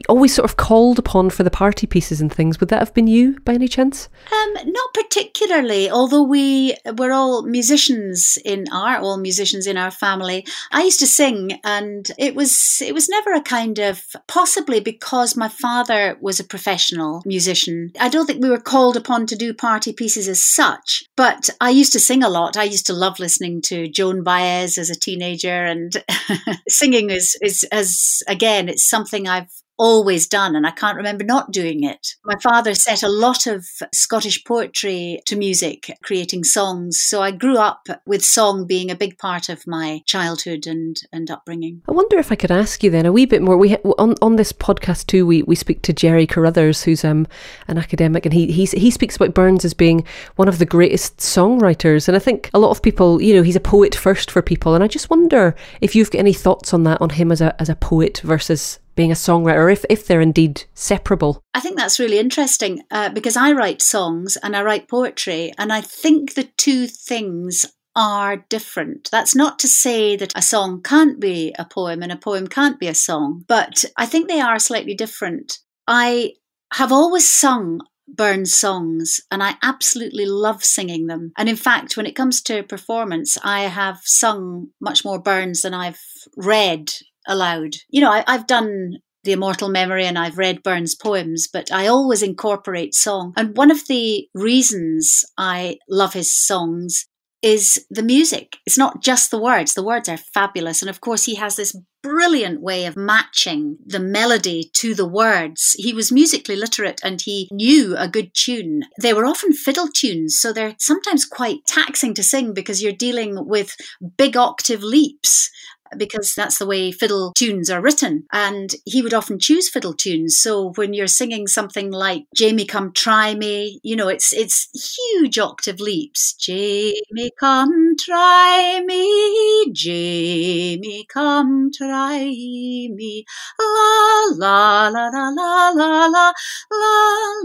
always 0.09 0.33
sort 0.33 0.49
of 0.49 0.57
called 0.57 0.99
upon 0.99 1.29
for 1.29 1.43
the 1.43 1.51
party 1.51 1.87
pieces 1.87 2.21
and 2.21 2.33
things. 2.33 2.59
Would 2.59 2.69
that 2.69 2.79
have 2.79 2.93
been 2.93 3.07
you 3.07 3.39
by 3.41 3.53
any 3.53 3.67
chance? 3.67 4.09
Um, 4.31 4.53
not 4.65 4.93
particularly. 4.93 5.89
Although 5.89 6.23
we 6.23 6.75
were 6.97 7.11
all 7.11 7.43
musicians 7.43 8.37
in 8.43 8.65
our 8.71 8.97
all 8.97 9.17
musicians 9.17 9.67
in 9.67 9.77
our 9.77 9.91
family. 9.91 10.45
I 10.71 10.83
used 10.83 10.99
to 10.99 11.07
sing 11.07 11.59
and 11.77 12.11
it 12.17 12.35
was 12.35 12.81
it 12.81 12.93
was 12.93 13.09
never 13.09 13.33
a 13.33 13.41
kind 13.41 13.79
of 13.79 14.03
possibly 14.27 14.79
because 14.79 15.35
my 15.35 15.47
father 15.47 16.17
was 16.21 16.39
a 16.39 16.43
professional 16.43 17.21
musician. 17.25 17.91
I 17.99 18.09
don't 18.09 18.25
think 18.25 18.41
we 18.41 18.49
were 18.49 18.59
called 18.59 18.97
upon 18.97 19.25
to 19.27 19.35
do 19.35 19.53
party 19.53 19.93
pieces 19.93 20.27
as 20.27 20.43
such, 20.43 21.03
but 21.15 21.49
I 21.59 21.69
used 21.69 21.93
to 21.93 21.99
sing 21.99 22.23
a 22.23 22.29
lot. 22.29 22.57
I 22.57 22.63
used 22.63 22.87
to 22.87 22.93
love 22.93 23.19
listening 23.19 23.61
to 23.63 23.87
Joan 23.87 24.23
Baez 24.23 24.77
as 24.77 24.89
a 24.89 24.99
teenager, 24.99 25.63
and 25.65 25.91
singing 26.67 27.09
is 27.09 27.37
is 27.41 27.63
as 27.71 28.21
again 28.27 28.69
it's 28.69 28.89
something 28.89 29.27
I've 29.27 29.51
always 29.77 30.27
done, 30.27 30.55
and 30.55 30.65
I 30.65 30.71
can't 30.71 30.97
remember 30.97 31.23
not 31.23 31.51
doing 31.51 31.83
it. 31.83 32.15
My 32.25 32.35
father 32.41 32.75
set 32.75 33.03
a 33.03 33.09
lot 33.09 33.47
of 33.47 33.65
Scottish 33.93 34.43
poetry 34.43 35.19
to 35.25 35.35
music, 35.35 35.91
creating 36.03 36.43
songs. 36.43 36.99
So 37.01 37.21
I 37.21 37.31
grew 37.31 37.57
up 37.57 37.87
with 38.05 38.23
song 38.23 38.65
being 38.65 38.91
a 38.91 38.95
big 38.95 39.17
part 39.17 39.49
of 39.49 39.67
my 39.67 40.01
childhood 40.05 40.67
and, 40.67 40.97
and 41.11 41.29
upbringing. 41.29 41.81
I 41.87 41.91
wonder 41.91 42.17
if 42.17 42.31
I 42.31 42.35
could 42.35 42.51
ask 42.51 42.83
you 42.83 42.89
then 42.89 43.05
a 43.05 43.11
wee 43.11 43.25
bit 43.25 43.41
more. 43.41 43.57
We 43.57 43.75
on 43.97 44.15
on 44.21 44.35
this 44.35 44.53
podcast 44.53 45.07
too. 45.07 45.25
We, 45.25 45.43
we 45.43 45.55
speak 45.55 45.81
to 45.83 45.93
Gerry 45.93 46.27
Carruthers, 46.27 46.83
who's 46.83 47.03
um, 47.03 47.27
an 47.67 47.77
academic, 47.77 48.25
and 48.25 48.33
he 48.33 48.51
he 48.51 48.65
he 48.65 48.91
speaks 48.91 49.15
about 49.15 49.33
Burns 49.33 49.65
as 49.65 49.73
being 49.73 50.05
one 50.35 50.47
of 50.47 50.59
the 50.59 50.65
greatest 50.65 51.17
songwriters. 51.17 52.07
And 52.07 52.15
I 52.15 52.19
think 52.19 52.49
a 52.53 52.59
lot 52.59 52.71
of 52.71 52.81
people, 52.81 53.21
you 53.21 53.33
know, 53.33 53.43
he's 53.43 53.55
a 53.55 53.61
poet 53.61 53.95
first 53.95 54.31
for 54.31 54.41
people. 54.41 54.75
And 54.75 54.83
I 54.83 54.87
just 54.87 55.09
wonder 55.09 55.55
if 55.81 55.95
you've 55.95 56.11
got 56.11 56.19
any 56.19 56.33
thoughts 56.33 56.73
on 56.73 56.83
that 56.83 57.01
on 57.01 57.09
him 57.09 57.31
as 57.31 57.41
a 57.41 57.59
as 57.61 57.69
a 57.69 57.75
poet 57.75 58.21
versus 58.23 58.79
being 58.95 59.11
a 59.11 59.15
songwriter, 59.15 59.71
if, 59.71 59.85
if 59.89 60.07
they're 60.07 60.21
indeed 60.21 60.65
separable? 60.73 61.41
I 61.53 61.59
think 61.59 61.77
that's 61.77 61.99
really 61.99 62.19
interesting 62.19 62.81
uh, 62.91 63.09
because 63.09 63.37
I 63.37 63.51
write 63.51 63.81
songs 63.81 64.37
and 64.37 64.55
I 64.55 64.63
write 64.63 64.89
poetry, 64.89 65.53
and 65.57 65.71
I 65.71 65.81
think 65.81 66.33
the 66.33 66.49
two 66.57 66.87
things 66.87 67.65
are 67.95 68.37
different. 68.49 69.09
That's 69.11 69.35
not 69.35 69.59
to 69.59 69.67
say 69.67 70.15
that 70.15 70.33
a 70.35 70.41
song 70.41 70.81
can't 70.81 71.19
be 71.19 71.53
a 71.59 71.65
poem 71.65 72.01
and 72.01 72.11
a 72.11 72.17
poem 72.17 72.47
can't 72.47 72.79
be 72.79 72.87
a 72.87 72.95
song, 72.95 73.45
but 73.47 73.85
I 73.97 74.05
think 74.05 74.27
they 74.27 74.41
are 74.41 74.59
slightly 74.59 74.95
different. 74.95 75.59
I 75.87 76.33
have 76.73 76.91
always 76.91 77.27
sung 77.27 77.81
Burns 78.07 78.53
songs, 78.53 79.21
and 79.31 79.41
I 79.41 79.55
absolutely 79.63 80.25
love 80.25 80.63
singing 80.63 81.07
them. 81.07 81.31
And 81.37 81.47
in 81.47 81.55
fact, 81.55 81.95
when 81.95 82.05
it 82.05 82.15
comes 82.15 82.41
to 82.43 82.63
performance, 82.63 83.37
I 83.43 83.61
have 83.61 84.01
sung 84.03 84.67
much 84.81 85.05
more 85.05 85.19
Burns 85.19 85.61
than 85.61 85.73
I've 85.73 86.01
read 86.35 86.91
aloud. 87.27 87.75
You 87.89 88.01
know, 88.01 88.11
I, 88.11 88.23
I've 88.27 88.47
done 88.47 88.97
the 89.23 89.31
immortal 89.31 89.69
memory 89.69 90.05
and 90.05 90.17
I've 90.17 90.37
read 90.37 90.63
Burns' 90.63 90.95
poems, 90.95 91.47
but 91.51 91.71
I 91.71 91.87
always 91.87 92.21
incorporate 92.21 92.93
song. 92.93 93.33
And 93.37 93.55
one 93.55 93.71
of 93.71 93.87
the 93.87 94.27
reasons 94.33 95.23
I 95.37 95.77
love 95.89 96.13
his 96.13 96.33
songs 96.33 97.05
is 97.41 97.85
the 97.89 98.03
music. 98.03 98.57
It's 98.65 98.77
not 98.77 99.01
just 99.01 99.29
the 99.29 99.39
words. 99.39 99.73
The 99.73 99.83
words 99.83 100.07
are 100.07 100.17
fabulous. 100.17 100.81
And 100.81 100.89
of 100.89 101.01
course, 101.01 101.25
he 101.25 101.35
has 101.35 101.57
this 101.57 101.77
brilliant 102.01 102.61
way 102.61 102.85
of 102.85 102.97
matching 102.97 103.77
the 103.85 103.99
melody 103.99 104.69
to 104.75 104.93
the 104.95 105.07
words. 105.07 105.75
He 105.77 105.93
was 105.93 106.11
musically 106.11 106.55
literate 106.55 107.01
and 107.03 107.21
he 107.21 107.49
knew 107.51 107.95
a 107.97 108.07
good 108.07 108.33
tune. 108.33 108.83
They 109.01 109.13
were 109.13 109.25
often 109.25 109.53
fiddle 109.53 109.87
tunes, 109.87 110.37
so 110.37 110.51
they're 110.51 110.75
sometimes 110.79 111.25
quite 111.25 111.65
taxing 111.65 112.13
to 112.15 112.23
sing 112.23 112.53
because 112.53 112.81
you're 112.81 112.91
dealing 112.91 113.47
with 113.47 113.75
big 114.17 114.35
octave 114.35 114.83
leaps 114.83 115.49
because 115.97 116.33
that's 116.35 116.57
the 116.57 116.65
way 116.65 116.91
fiddle 116.91 117.33
tunes 117.35 117.69
are 117.69 117.81
written. 117.81 118.25
And 118.31 118.73
he 118.85 119.01
would 119.01 119.13
often 119.13 119.39
choose 119.39 119.69
fiddle 119.69 119.93
tunes. 119.93 120.37
So 120.37 120.71
when 120.75 120.93
you're 120.93 121.07
singing 121.07 121.47
something 121.47 121.91
like 121.91 122.25
Jamie 122.35 122.65
Come 122.65 122.91
Try 122.93 123.35
Me, 123.35 123.79
you 123.83 123.95
know, 123.95 124.07
it's 124.07 124.33
it's 124.33 124.69
huge 124.97 125.37
octave 125.39 125.79
leaps. 125.79 126.33
Jamie 126.33 127.31
Come 127.39 127.95
Try 127.99 128.81
Me, 128.85 129.71
Jamie 129.71 131.05
Come 131.11 131.71
Try 131.71 132.19
Me. 132.25 133.25
La 133.59 134.23
la 134.35 134.87
la 134.87 135.09
la 135.09 135.29
la 135.29 135.69
la 135.69 136.07
la 136.07 136.07
la 136.09 136.33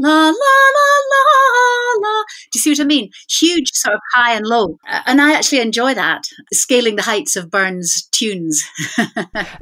la 0.00 0.30
la 0.30 0.30
la 0.30 1.22
la. 2.00 2.24
Do 2.50 2.56
you 2.56 2.60
see 2.60 2.70
what 2.70 2.80
I 2.80 2.84
mean? 2.84 3.10
Huge 3.28 3.72
sort 3.72 3.94
of 3.94 4.00
high 4.12 4.34
and 4.34 4.46
low. 4.46 4.78
And 5.06 5.20
I 5.20 5.34
actually 5.34 5.60
enjoy 5.60 5.94
that, 5.94 6.28
scaling 6.52 6.96
the 6.96 7.02
heights 7.02 7.36
of 7.36 7.50
Burns' 7.50 8.08
tunes 8.10 8.37
tunes. 8.38 8.64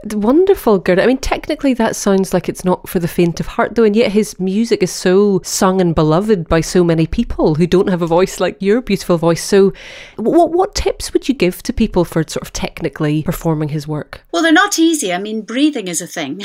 Wonderful, 0.14 0.78
Gerda. 0.78 1.02
I 1.02 1.06
mean, 1.06 1.18
technically, 1.18 1.74
that 1.74 1.96
sounds 1.96 2.32
like 2.32 2.48
it's 2.48 2.64
not 2.64 2.88
for 2.88 2.98
the 2.98 3.08
faint 3.08 3.40
of 3.40 3.46
heart, 3.46 3.74
though, 3.74 3.84
and 3.84 3.96
yet 3.96 4.12
his 4.12 4.38
music 4.38 4.82
is 4.82 4.90
so 4.90 5.40
sung 5.42 5.80
and 5.80 5.94
beloved 5.94 6.48
by 6.48 6.60
so 6.60 6.84
many 6.84 7.06
people 7.06 7.54
who 7.54 7.66
don't 7.66 7.88
have 7.88 8.02
a 8.02 8.06
voice 8.06 8.40
like 8.40 8.56
your 8.60 8.80
beautiful 8.80 9.18
voice. 9.18 9.42
So, 9.42 9.72
what 10.16 10.52
what 10.52 10.74
tips 10.74 11.12
would 11.12 11.28
you 11.28 11.34
give 11.34 11.62
to 11.64 11.72
people 11.72 12.04
for 12.04 12.22
sort 12.26 12.42
of 12.42 12.52
technically 12.52 13.22
performing 13.22 13.70
his 13.70 13.88
work? 13.88 14.22
Well, 14.32 14.42
they're 14.42 14.52
not 14.52 14.78
easy. 14.78 15.12
I 15.12 15.18
mean, 15.18 15.42
breathing 15.42 15.88
is 15.88 16.00
a 16.00 16.06
thing 16.06 16.42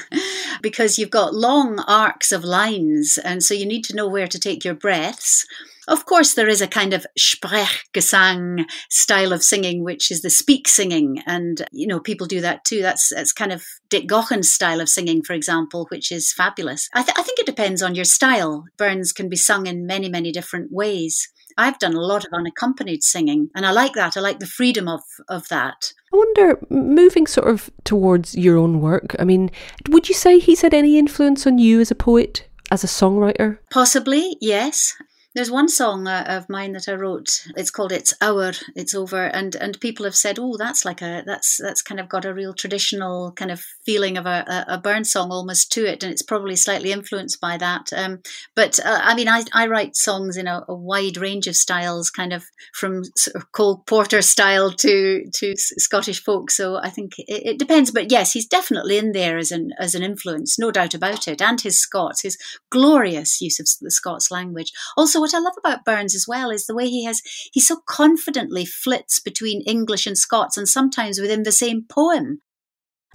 because 0.62 0.98
you've 0.98 1.10
got 1.10 1.34
long 1.34 1.80
arcs 1.80 2.32
of 2.32 2.44
lines, 2.44 3.18
and 3.18 3.42
so 3.42 3.54
you 3.54 3.66
need 3.66 3.84
to 3.84 3.96
know 3.96 4.08
where 4.08 4.28
to 4.28 4.38
take 4.38 4.64
your 4.64 4.74
breaths. 4.74 5.46
Of 5.88 6.06
course, 6.06 6.34
there 6.34 6.48
is 6.48 6.60
a 6.60 6.66
kind 6.66 6.92
of 6.92 7.06
Sprechgesang 7.18 8.64
style 8.90 9.32
of 9.32 9.42
singing, 9.42 9.84
which 9.84 10.10
is 10.10 10.22
the 10.22 10.30
speak 10.30 10.68
singing, 10.68 11.22
and 11.26 11.66
you 11.72 11.86
know 11.86 12.00
people 12.00 12.26
do 12.26 12.40
that 12.40 12.64
too. 12.64 12.82
That's 12.82 13.10
that's 13.10 13.32
kind 13.32 13.52
of 13.52 13.64
Dick 13.88 14.06
Gaughan's 14.06 14.52
style 14.52 14.80
of 14.80 14.88
singing, 14.88 15.22
for 15.22 15.34
example, 15.34 15.86
which 15.90 16.10
is 16.10 16.32
fabulous. 16.32 16.88
I, 16.94 17.02
th- 17.02 17.18
I 17.18 17.22
think 17.22 17.38
it 17.38 17.46
depends 17.46 17.82
on 17.82 17.94
your 17.94 18.04
style. 18.04 18.64
Burns 18.76 19.12
can 19.12 19.28
be 19.28 19.36
sung 19.36 19.66
in 19.66 19.86
many 19.86 20.08
many 20.08 20.32
different 20.32 20.72
ways. 20.72 21.28
I've 21.56 21.78
done 21.78 21.94
a 21.94 22.00
lot 22.00 22.24
of 22.24 22.32
unaccompanied 22.32 23.04
singing, 23.04 23.50
and 23.54 23.64
I 23.64 23.70
like 23.70 23.92
that. 23.92 24.16
I 24.16 24.20
like 24.20 24.40
the 24.40 24.46
freedom 24.46 24.88
of 24.88 25.02
of 25.28 25.48
that. 25.48 25.92
I 26.12 26.16
wonder, 26.16 26.58
moving 26.70 27.26
sort 27.26 27.48
of 27.48 27.70
towards 27.84 28.36
your 28.36 28.56
own 28.56 28.80
work. 28.80 29.16
I 29.18 29.24
mean, 29.24 29.50
would 29.88 30.08
you 30.08 30.14
say 30.14 30.38
he's 30.38 30.62
had 30.62 30.72
any 30.72 30.98
influence 30.98 31.46
on 31.46 31.58
you 31.58 31.80
as 31.80 31.90
a 31.90 31.96
poet? 31.96 32.48
as 32.70 32.84
a 32.84 32.86
songwriter? 32.86 33.58
Possibly, 33.70 34.36
yes. 34.40 34.96
There's 35.34 35.50
one 35.50 35.68
song 35.68 36.06
uh, 36.06 36.24
of 36.28 36.48
mine 36.48 36.72
that 36.74 36.88
I 36.88 36.92
wrote. 36.92 37.44
It's 37.56 37.70
called 37.70 37.90
"It's 37.90 38.14
Our, 38.20 38.52
It's 38.76 38.94
Over," 38.94 39.24
and 39.24 39.56
and 39.56 39.80
people 39.80 40.04
have 40.04 40.14
said, 40.14 40.38
"Oh, 40.38 40.56
that's 40.56 40.84
like 40.84 41.02
a 41.02 41.24
that's 41.26 41.58
that's 41.60 41.82
kind 41.82 41.98
of 41.98 42.08
got 42.08 42.24
a 42.24 42.32
real 42.32 42.54
traditional 42.54 43.32
kind 43.32 43.50
of 43.50 43.64
feeling 43.84 44.16
of 44.16 44.26
a, 44.26 44.64
a, 44.68 44.78
Burn 44.78 45.02
song 45.02 45.32
almost 45.32 45.72
to 45.72 45.90
it," 45.90 46.04
and 46.04 46.12
it's 46.12 46.22
probably 46.22 46.54
slightly 46.54 46.92
influenced 46.92 47.40
by 47.40 47.56
that. 47.56 47.92
Um, 47.92 48.20
but 48.54 48.78
uh, 48.86 49.00
I 49.02 49.16
mean, 49.16 49.26
I 49.26 49.42
I 49.52 49.66
write 49.66 49.96
songs 49.96 50.36
in 50.36 50.46
a, 50.46 50.62
a, 50.68 50.74
wide 50.74 51.16
range 51.16 51.48
of 51.48 51.56
styles, 51.56 52.10
kind 52.10 52.32
of 52.32 52.44
from 52.72 53.02
sort 53.16 53.34
of 53.34 53.50
Cole 53.50 53.82
Porter 53.88 54.22
style 54.22 54.70
to 54.70 55.24
to 55.32 55.54
Scottish 55.56 56.22
folk. 56.22 56.52
So 56.52 56.76
I 56.76 56.90
think 56.90 57.18
it, 57.18 57.44
it 57.44 57.58
depends. 57.58 57.90
But 57.90 58.12
yes, 58.12 58.30
he's 58.32 58.46
definitely 58.46 58.98
in 58.98 59.10
there 59.10 59.36
as 59.36 59.50
an 59.50 59.70
as 59.80 59.96
an 59.96 60.04
influence, 60.04 60.60
no 60.60 60.70
doubt 60.70 60.94
about 60.94 61.26
it. 61.26 61.42
And 61.42 61.60
his 61.60 61.80
Scots, 61.80 62.22
his 62.22 62.38
glorious 62.70 63.40
use 63.40 63.58
of 63.58 63.66
the 63.80 63.90
Scots 63.90 64.30
language, 64.30 64.70
also 64.96 65.23
what 65.24 65.34
I 65.34 65.38
love 65.38 65.54
about 65.56 65.86
Burns 65.86 66.14
as 66.14 66.26
well 66.28 66.50
is 66.50 66.66
the 66.66 66.74
way 66.74 66.86
he 66.86 67.04
has 67.04 67.22
he 67.50 67.60
so 67.60 67.78
confidently 67.88 68.66
flits 68.66 69.20
between 69.20 69.62
English 69.62 70.06
and 70.06 70.18
Scots 70.18 70.58
and 70.58 70.68
sometimes 70.68 71.18
within 71.18 71.44
the 71.44 71.52
same 71.52 71.86
poem. 71.88 72.42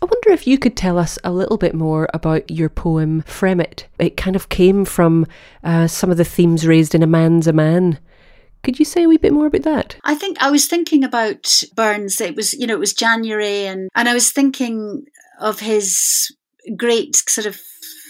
I 0.01 0.05
wonder 0.05 0.31
if 0.31 0.47
you 0.47 0.57
could 0.57 0.75
tell 0.75 0.97
us 0.97 1.19
a 1.23 1.31
little 1.31 1.57
bit 1.57 1.75
more 1.75 2.09
about 2.11 2.49
your 2.49 2.69
poem 2.69 3.21
Fremit. 3.23 3.83
It 3.99 4.17
kind 4.17 4.35
of 4.35 4.49
came 4.49 4.85
from 4.85 5.27
uh, 5.63 5.85
some 5.85 6.09
of 6.09 6.17
the 6.17 6.25
themes 6.25 6.65
raised 6.65 6.95
in 6.95 7.03
A 7.03 7.07
Man's 7.07 7.45
a 7.45 7.53
Man. 7.53 7.99
Could 8.63 8.79
you 8.79 8.85
say 8.85 9.03
a 9.03 9.07
wee 9.07 9.17
bit 9.17 9.33
more 9.33 9.45
about 9.45 9.63
that? 9.63 9.97
I 10.03 10.15
think 10.15 10.41
I 10.41 10.49
was 10.49 10.65
thinking 10.65 11.03
about 11.03 11.63
Burns. 11.75 12.19
It 12.19 12.35
was, 12.35 12.53
you 12.53 12.65
know, 12.65 12.73
it 12.73 12.79
was 12.79 12.93
January, 12.93 13.67
and 13.67 13.89
and 13.93 14.09
I 14.09 14.15
was 14.15 14.31
thinking 14.31 15.05
of 15.39 15.59
his 15.59 16.35
great 16.75 17.15
sort 17.15 17.45
of 17.45 17.61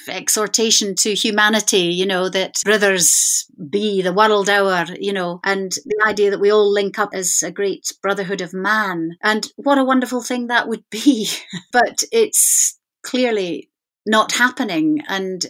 exhortation 0.10 0.96
to 0.96 1.14
humanity, 1.14 1.94
you 1.94 2.06
know, 2.06 2.30
that 2.30 2.56
brothers 2.64 3.46
be 3.70 4.02
the 4.02 4.14
world 4.14 4.50
our, 4.50 4.86
you 5.00 5.14
know, 5.14 5.40
and 5.44 5.72
the 5.86 6.04
idea 6.06 6.32
that 6.32 6.40
we 6.40 6.52
all 6.52 6.72
link 6.72 7.00
up 7.00 7.12
as 7.14 7.42
a 7.44 7.52
great 7.52 7.92
brotherhood 8.02 8.42
of 8.42 8.54
man. 8.54 9.18
And 9.22 9.48
what 9.56 9.78
a 9.78 9.86
wonderful 9.86 10.22
thing 10.22 10.48
that 10.48 10.68
would 10.68 10.84
be. 10.90 11.30
but 11.72 12.04
it's 12.12 12.78
clearly 13.04 13.70
not 14.06 14.34
happening. 14.34 15.02
And 15.08 15.46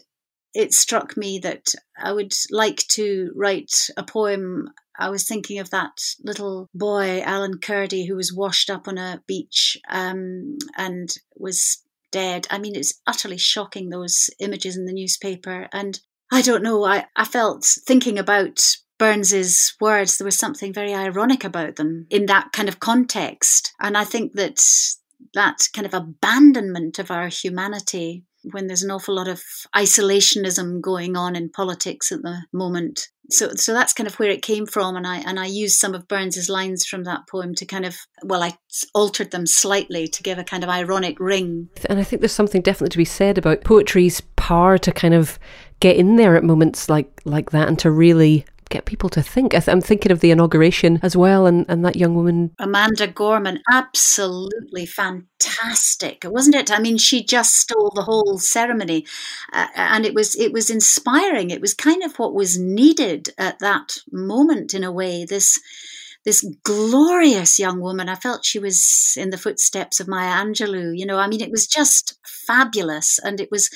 it 0.54 0.74
struck 0.74 1.16
me 1.16 1.40
that 1.40 1.74
I 1.98 2.12
would 2.12 2.34
like 2.52 2.86
to 2.90 3.32
write 3.36 3.90
a 3.98 4.04
poem 4.04 4.70
I 5.00 5.10
was 5.10 5.24
thinking 5.24 5.60
of 5.60 5.70
that 5.70 5.98
little 6.22 6.70
boy, 6.74 7.22
Alan 7.22 7.60
Kurdi, 7.60 8.06
who 8.06 8.18
was 8.18 8.34
washed 8.34 8.70
up 8.70 8.88
on 8.88 8.98
a 8.98 9.24
beach 9.26 9.78
um, 9.90 10.58
and 10.78 11.10
was 11.38 11.82
dead. 12.12 12.48
I 12.50 12.60
mean, 12.60 12.76
it's 12.76 13.00
utterly 13.08 13.38
shocking, 13.38 13.90
those 13.90 14.30
images 14.40 14.78
in 14.78 14.86
the 14.86 14.94
newspaper. 14.94 15.68
And 15.74 16.00
I 16.32 16.42
don't 16.42 16.64
know, 16.64 16.84
I, 16.84 17.06
I 17.16 17.26
felt 17.26 17.66
thinking 17.86 18.20
about 18.20 18.78
Burns's 18.98 19.76
words, 19.80 20.18
there 20.18 20.26
was 20.26 20.38
something 20.38 20.74
very 20.74 20.94
ironic 20.94 21.44
about 21.44 21.78
them 21.78 22.06
in 22.10 22.26
that 22.26 22.52
kind 22.52 22.68
of 22.68 22.80
context. 22.80 23.74
And 23.80 23.98
I 23.98 24.04
think 24.04 24.34
that 24.34 24.62
that 25.34 25.68
kind 25.74 25.86
of 25.86 25.94
abandonment 25.94 27.00
of 27.00 27.10
our 27.10 27.28
humanity 27.28 28.26
when 28.44 28.68
there's 28.68 28.84
an 28.84 28.92
awful 28.92 29.16
lot 29.16 29.28
of 29.28 29.42
isolationism 29.76 30.82
going 30.82 31.16
on 31.16 31.36
in 31.36 31.50
politics 31.50 32.12
at 32.12 32.22
the 32.22 32.44
moment. 32.54 33.08
So, 33.32 33.50
so 33.54 33.74
that's 33.74 33.94
kind 33.94 34.08
of 34.08 34.16
where 34.16 34.32
it 34.32 34.42
came 34.42 34.66
from, 34.66 34.96
and 34.96 35.06
I 35.06 35.18
and 35.18 35.40
I 35.40 35.46
used 35.46 35.78
some 35.78 35.94
of 35.94 36.08
Burns's 36.08 36.50
lines 36.50 36.86
from 36.86 37.04
that 37.04 37.28
poem 37.30 37.54
to 37.56 37.66
kind 37.66 37.86
of 37.86 37.98
well, 38.24 38.42
I 38.42 38.58
altered 38.96 39.32
them 39.32 39.46
slightly 39.46 40.08
to 40.08 40.24
give 40.24 40.40
a 40.40 40.44
kind 40.44 40.64
of 40.64 40.70
ironic 40.70 41.20
ring. 41.20 41.70
And 41.88 42.00
I 42.00 42.04
think 42.04 42.22
there's 42.22 42.32
something 42.32 42.62
definitely 42.62 42.90
to 42.90 42.98
be 42.98 43.06
said 43.06 43.38
about 43.38 43.64
poetry's 43.64 44.22
power 44.36 44.78
to 44.80 44.92
kind 44.92 45.14
of 45.14 45.38
get 45.80 45.96
in 45.96 46.16
there 46.16 46.36
at 46.36 46.44
moments 46.44 46.90
like 46.90 47.22
like 47.26 47.52
that 47.52 47.68
and 47.68 47.78
to 47.80 47.92
really 47.92 48.46
get 48.70 48.86
people 48.86 49.10
to 49.10 49.22
think. 49.22 49.54
I 49.54 49.62
am 49.68 49.82
thinking 49.82 50.12
of 50.12 50.20
the 50.20 50.32
inauguration 50.32 51.00
as 51.02 51.18
well, 51.18 51.46
and, 51.46 51.66
and 51.68 51.84
that 51.84 51.96
young 51.96 52.16
woman. 52.16 52.52
Amanda 52.60 53.08
Gorman, 53.08 53.62
absolutely 53.70 54.86
fantastic, 54.86 56.24
wasn't 56.26 56.56
it? 56.56 56.72
I 56.72 56.80
mean, 56.80 56.98
she 56.98 57.24
just 57.24 57.56
stole 57.56 57.92
the 57.94 58.04
whole 58.04 58.38
ceremony, 58.38 59.06
uh, 59.52 59.68
and 59.76 60.06
it 60.06 60.14
was 60.14 60.36
it 60.36 60.54
was 60.54 60.70
inspiring. 60.70 61.50
It 61.50 61.62
was 61.62 61.74
kind 61.74 62.04
of 62.04 62.18
what 62.18 62.34
was 62.34 62.60
needed 62.60 63.30
at 63.38 63.60
that 63.60 63.98
moment, 64.12 64.74
in 64.74 64.84
a 64.84 64.92
way. 64.92 65.26
This 65.26 65.60
this 66.26 66.46
glorious 66.64 67.60
young 67.60 67.80
woman. 67.82 68.10
I 68.10 68.16
felt 68.16 68.46
she 68.46 68.60
was 68.60 69.16
in 69.18 69.32
the 69.32 69.38
footsteps 69.38 70.00
of 70.00 70.08
Maya 70.08 70.44
Angelou. 70.44 70.96
You 70.96 71.06
know, 71.06 71.18
I 71.18 71.28
mean, 71.28 71.42
it 71.42 71.52
was 71.52 71.68
just 71.68 72.18
fabulous, 72.26 73.20
and 73.20 73.40
it 73.40 73.50
was. 73.52 73.70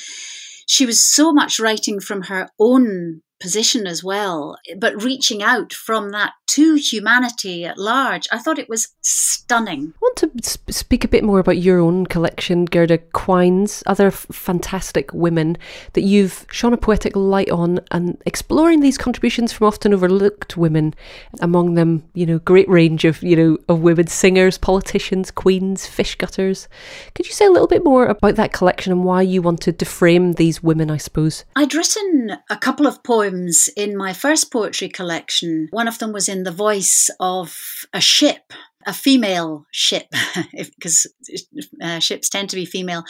She 0.65 0.85
was 0.85 1.05
so 1.05 1.33
much 1.33 1.59
writing 1.59 1.99
from 1.99 2.23
her 2.23 2.47
own 2.57 3.21
position 3.43 3.85
as 3.85 4.01
well, 4.01 4.57
but 4.77 5.03
reaching 5.03 5.43
out 5.43 5.73
from 5.73 6.11
that 6.11 6.31
to 6.47 6.75
humanity 6.75 7.65
at 7.65 7.77
large. 7.77 8.25
I 8.31 8.37
thought 8.37 8.57
it 8.57 8.69
was 8.69 8.95
stunning. 9.01 9.93
I 9.95 9.99
want 10.01 10.17
to 10.17 10.31
sp- 10.47 10.71
speak 10.71 11.03
a 11.03 11.09
bit 11.09 11.25
more 11.25 11.39
about 11.39 11.57
your 11.57 11.79
own 11.79 12.05
collection, 12.05 12.63
Gerda 12.63 12.99
Quines, 12.99 13.83
other 13.85 14.07
f- 14.07 14.27
fantastic 14.31 15.13
women 15.13 15.57
that 15.91 16.03
you've 16.03 16.45
shone 16.51 16.71
a 16.71 16.77
poetic 16.77 17.17
light 17.17 17.49
on 17.49 17.81
and 17.91 18.17
exploring 18.25 18.79
these 18.79 18.97
contributions 18.97 19.51
from 19.51 19.67
often 19.67 19.93
overlooked 19.93 20.55
women, 20.55 20.93
among 21.41 21.73
them, 21.73 22.03
you 22.13 22.25
know, 22.25 22.39
great 22.39 22.69
range 22.69 23.03
of, 23.03 23.21
you 23.21 23.35
know, 23.35 23.57
of 23.67 23.81
women 23.81 24.07
singers, 24.07 24.57
politicians, 24.57 25.31
queens, 25.31 25.85
fish 25.85 26.15
gutters. 26.15 26.69
Could 27.13 27.27
you 27.27 27.33
say 27.33 27.45
a 27.45 27.51
little 27.51 27.67
bit 27.67 27.83
more 27.83 28.05
about 28.05 28.35
that 28.35 28.53
collection 28.53 28.93
and 28.93 29.03
why 29.03 29.21
you 29.21 29.41
wanted 29.41 29.79
to 29.79 29.85
frame 29.85 30.33
these 30.33 30.63
women, 30.63 30.89
I 30.89 30.97
suppose? 30.97 31.43
I'd 31.57 31.75
written 31.75 32.37
a 32.49 32.55
couple 32.55 32.87
of 32.87 33.03
poems 33.03 33.32
in 33.75 33.97
my 33.97 34.13
first 34.13 34.51
poetry 34.51 34.89
collection. 34.89 35.67
One 35.71 35.87
of 35.87 35.99
them 35.99 36.13
was 36.13 36.29
in 36.29 36.43
the 36.43 36.51
voice 36.51 37.09
of 37.19 37.57
a 37.93 38.01
ship 38.01 38.53
a 38.85 38.93
female 38.93 39.65
ship 39.71 40.07
because 40.51 41.07
uh, 41.81 41.99
ships 41.99 42.29
tend 42.29 42.49
to 42.49 42.55
be 42.55 42.65
female. 42.65 43.03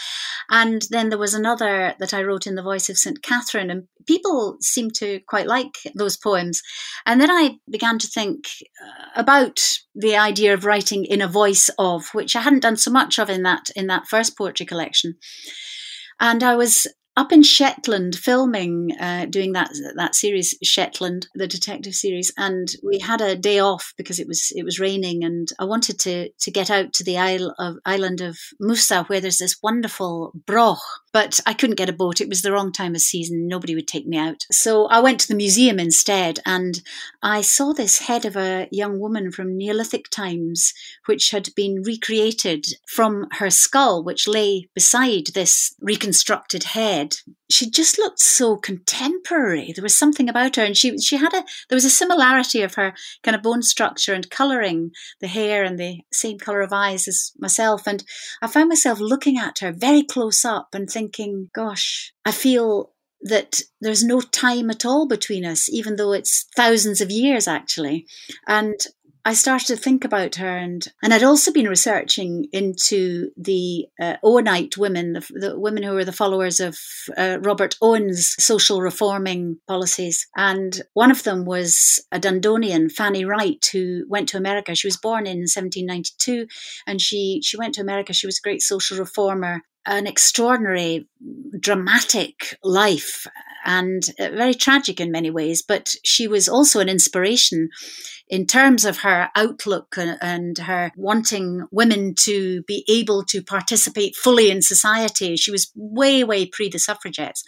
And 0.50 0.84
then 0.90 1.10
there 1.10 1.18
was 1.18 1.34
another 1.34 1.96
that 2.00 2.14
i 2.14 2.22
wrote 2.22 2.48
in 2.48 2.56
the 2.56 2.64
voice 2.64 2.90
of 2.90 2.98
st 2.98 3.22
catherine 3.22 3.70
and 3.70 3.88
people 4.06 4.58
seemed 4.62 4.94
to 4.96 5.20
quite 5.28 5.48
like 5.48 5.78
those 5.96 6.18
poems. 6.18 6.62
And 7.06 7.20
then 7.20 7.32
i 7.32 7.58
began 7.70 8.00
to 8.00 8.08
think 8.08 8.46
uh, 8.82 9.22
about 9.22 9.60
the 9.96 10.16
idea 10.16 10.54
of 10.54 10.66
writing 10.66 11.06
in 11.06 11.22
a 11.22 11.28
voice 11.28 11.70
of 11.78 12.10
which 12.14 12.36
i 12.36 12.42
hadn't 12.42 12.62
done 12.64 12.78
so 12.78 12.92
much 12.92 13.20
of 13.20 13.30
in 13.30 13.44
that 13.44 13.70
in 13.76 13.88
that 13.88 14.08
first 14.08 14.38
poetry 14.38 14.66
collection. 14.66 15.16
And 16.20 16.44
I 16.44 16.56
was 16.56 16.88
up 17.16 17.32
in 17.32 17.44
Shetland 17.44 18.16
filming, 18.16 18.92
uh, 19.00 19.26
doing 19.26 19.52
that 19.54 19.70
that 19.96 20.16
series 20.16 20.58
Shetland, 20.64 21.28
the 21.36 21.48
detective 21.48 21.94
series, 21.94 22.34
and 22.38 22.74
we 22.84 23.00
had 23.00 23.22
a 23.22 23.36
day 23.36 23.60
off 23.60 23.94
because 23.98 24.20
it 24.20 24.28
was 24.28 24.52
it 24.56 24.64
was 24.64 24.80
raining, 24.80 25.24
and 25.24 25.50
I 25.60 25.66
wanted 25.66 26.00
to 26.00 26.30
to 26.30 26.52
get 26.52 26.72
out 26.72 26.94
to 26.94 27.04
the 27.04 27.18
isle 27.18 27.54
of 27.60 27.78
island 27.86 28.22
of 28.22 28.38
Mousa 28.60 29.04
where 29.06 29.22
there's 29.22 29.38
this 29.38 29.58
wonderful 29.62 30.34
broch, 30.48 30.82
but 31.14 31.40
I 31.46 31.54
couldn't 31.54 31.78
get 31.78 31.90
a 31.90 31.94
boat. 31.94 32.20
It 32.20 32.28
was 32.28 32.42
the 32.42 32.52
wrong 32.52 32.72
time 32.72 32.96
of 32.96 33.02
season; 33.02 33.48
nobody 33.48 33.76
would 33.76 33.88
take 33.88 34.08
me 34.08 34.18
out. 34.18 34.46
So 34.52 34.88
I 34.88 35.00
went 35.00 35.20
to 35.22 35.28
the 35.28 35.36
museum 35.36 35.80
instead, 35.80 36.40
and 36.46 36.82
I 37.22 37.42
saw 37.42 37.72
this 37.72 38.00
head 38.00 38.26
of 38.26 38.36
a 38.36 38.68
young 38.72 39.00
woman 39.00 39.32
from 39.32 39.56
Neolithic 39.56 40.10
times, 40.10 40.74
which 41.06 41.32
had 41.32 41.50
been 41.56 41.84
recreated 41.84 42.66
from 42.88 43.28
her 43.34 43.50
skull, 43.50 44.04
which 44.04 44.28
lay 44.28 44.68
beside 44.74 45.28
this 45.28 45.76
reconstructed 45.80 46.64
head 46.64 47.16
she 47.54 47.70
just 47.70 47.98
looked 47.98 48.20
so 48.20 48.58
contemporary. 48.58 49.72
There 49.74 49.84
was 49.84 49.98
something 49.98 50.28
about 50.28 50.56
her, 50.56 50.64
and 50.64 50.76
she 50.76 50.98
she 50.98 51.18
had 51.18 51.34
a 51.34 51.44
there 51.70 51.76
was 51.76 51.86
a 51.86 51.90
similarity 51.90 52.62
of 52.62 52.76
her 52.76 52.94
kind 53.22 53.36
of 53.36 53.44
bone 53.44 53.62
structure 53.62 54.14
and 54.14 54.30
colouring, 54.30 54.92
the 55.20 55.28
hair 55.28 55.64
and 55.64 55.80
the 55.80 56.02
same 56.12 56.40
colour 56.40 56.62
of 56.62 56.74
eyes 56.74 57.08
as 57.08 57.32
myself. 57.38 57.88
And 57.88 58.04
I 58.42 58.48
found 58.48 58.70
myself 58.70 59.00
looking 59.00 59.38
at 59.38 59.60
her 59.60 59.72
very 59.72 60.04
close 60.04 60.44
up 60.44 60.70
and 60.74 60.90
thinking, 60.90 61.03
"Gosh, 61.54 62.14
I 62.26 62.32
feel." 62.32 62.92
That 63.26 63.62
there's 63.80 64.04
no 64.04 64.20
time 64.20 64.70
at 64.70 64.86
all 64.86 65.08
between 65.08 65.46
us, 65.46 65.70
even 65.70 65.96
though 65.96 66.12
it's 66.12 66.46
thousands 66.58 67.00
of 67.00 67.10
years 67.10 67.48
actually. 67.48 68.06
And 68.48 68.76
I 69.26 69.34
started 69.34 69.68
to 69.68 69.78
think 69.78 70.04
about 70.04 70.36
her, 70.36 70.58
and 70.58 70.86
and 71.02 71.14
I'd 71.14 71.24
also 71.24 71.54
been 71.54 71.70
researching 71.70 72.48
into 72.52 73.32
the 73.38 73.88
uh, 74.02 74.18
Owenite 74.24 74.78
women, 74.78 75.14
the, 75.14 75.26
the, 75.30 75.60
women 75.60 75.84
who 75.84 75.94
were 75.94 76.04
the 76.04 76.12
followers 76.12 76.60
of 76.60 76.78
uh, 77.16 77.38
Robert 77.42 77.78
Owen's 77.82 78.36
social 78.44 78.82
reforming 78.82 79.60
policies, 79.66 80.28
and 80.36 80.82
one 80.94 81.10
of 81.10 81.24
them 81.24 81.46
was 81.46 82.06
a 82.12 82.20
Dundonian, 82.20 82.92
Fanny 82.92 83.24
Wright, 83.24 83.66
who 83.72 84.04
went 84.10 84.28
to 84.30 84.38
America. 84.38 84.76
She 84.76 84.88
was 84.88 84.98
born 84.98 85.26
in 85.26 85.40
1792, 85.44 86.48
and 86.86 87.00
she 87.00 87.40
she 87.42 87.56
went 87.56 87.76
to 87.76 87.82
America. 87.82 88.12
She 88.12 88.28
was 88.28 88.40
a 88.40 88.46
great 88.46 88.62
social 88.62 88.98
reformer, 88.98 89.62
an 89.86 90.08
extraordinary, 90.08 91.08
dramatic 91.60 92.58
life 92.64 93.28
and 93.66 94.04
uh, 94.20 94.30
very 94.30 94.54
tragic 94.54 95.00
in 95.00 95.12
many 95.12 95.30
ways, 95.30 95.62
but 95.62 95.96
she 96.04 96.28
was 96.28 96.50
also 96.50 96.80
an 96.80 96.90
inspiration 96.90 97.70
in 98.28 98.46
terms 98.46 98.86
of 98.86 99.00
her 99.00 99.30
outlook 99.36 99.96
and, 99.98 100.18
and, 100.22 100.58
her 100.58 100.92
wanting 100.96 101.68
women 101.72 102.16
to 102.16 102.64
be 102.64 102.86
able 102.88 103.24
to 103.24 103.42
participate 103.42 104.16
fully 104.16 104.50
in 104.50 104.62
society. 104.62 105.36
She 105.36 105.52
was 105.52 105.72
way, 105.76 106.24
way 106.24 106.46
pre 106.46 106.70
the 106.70 106.80
suffragettes. 106.80 107.44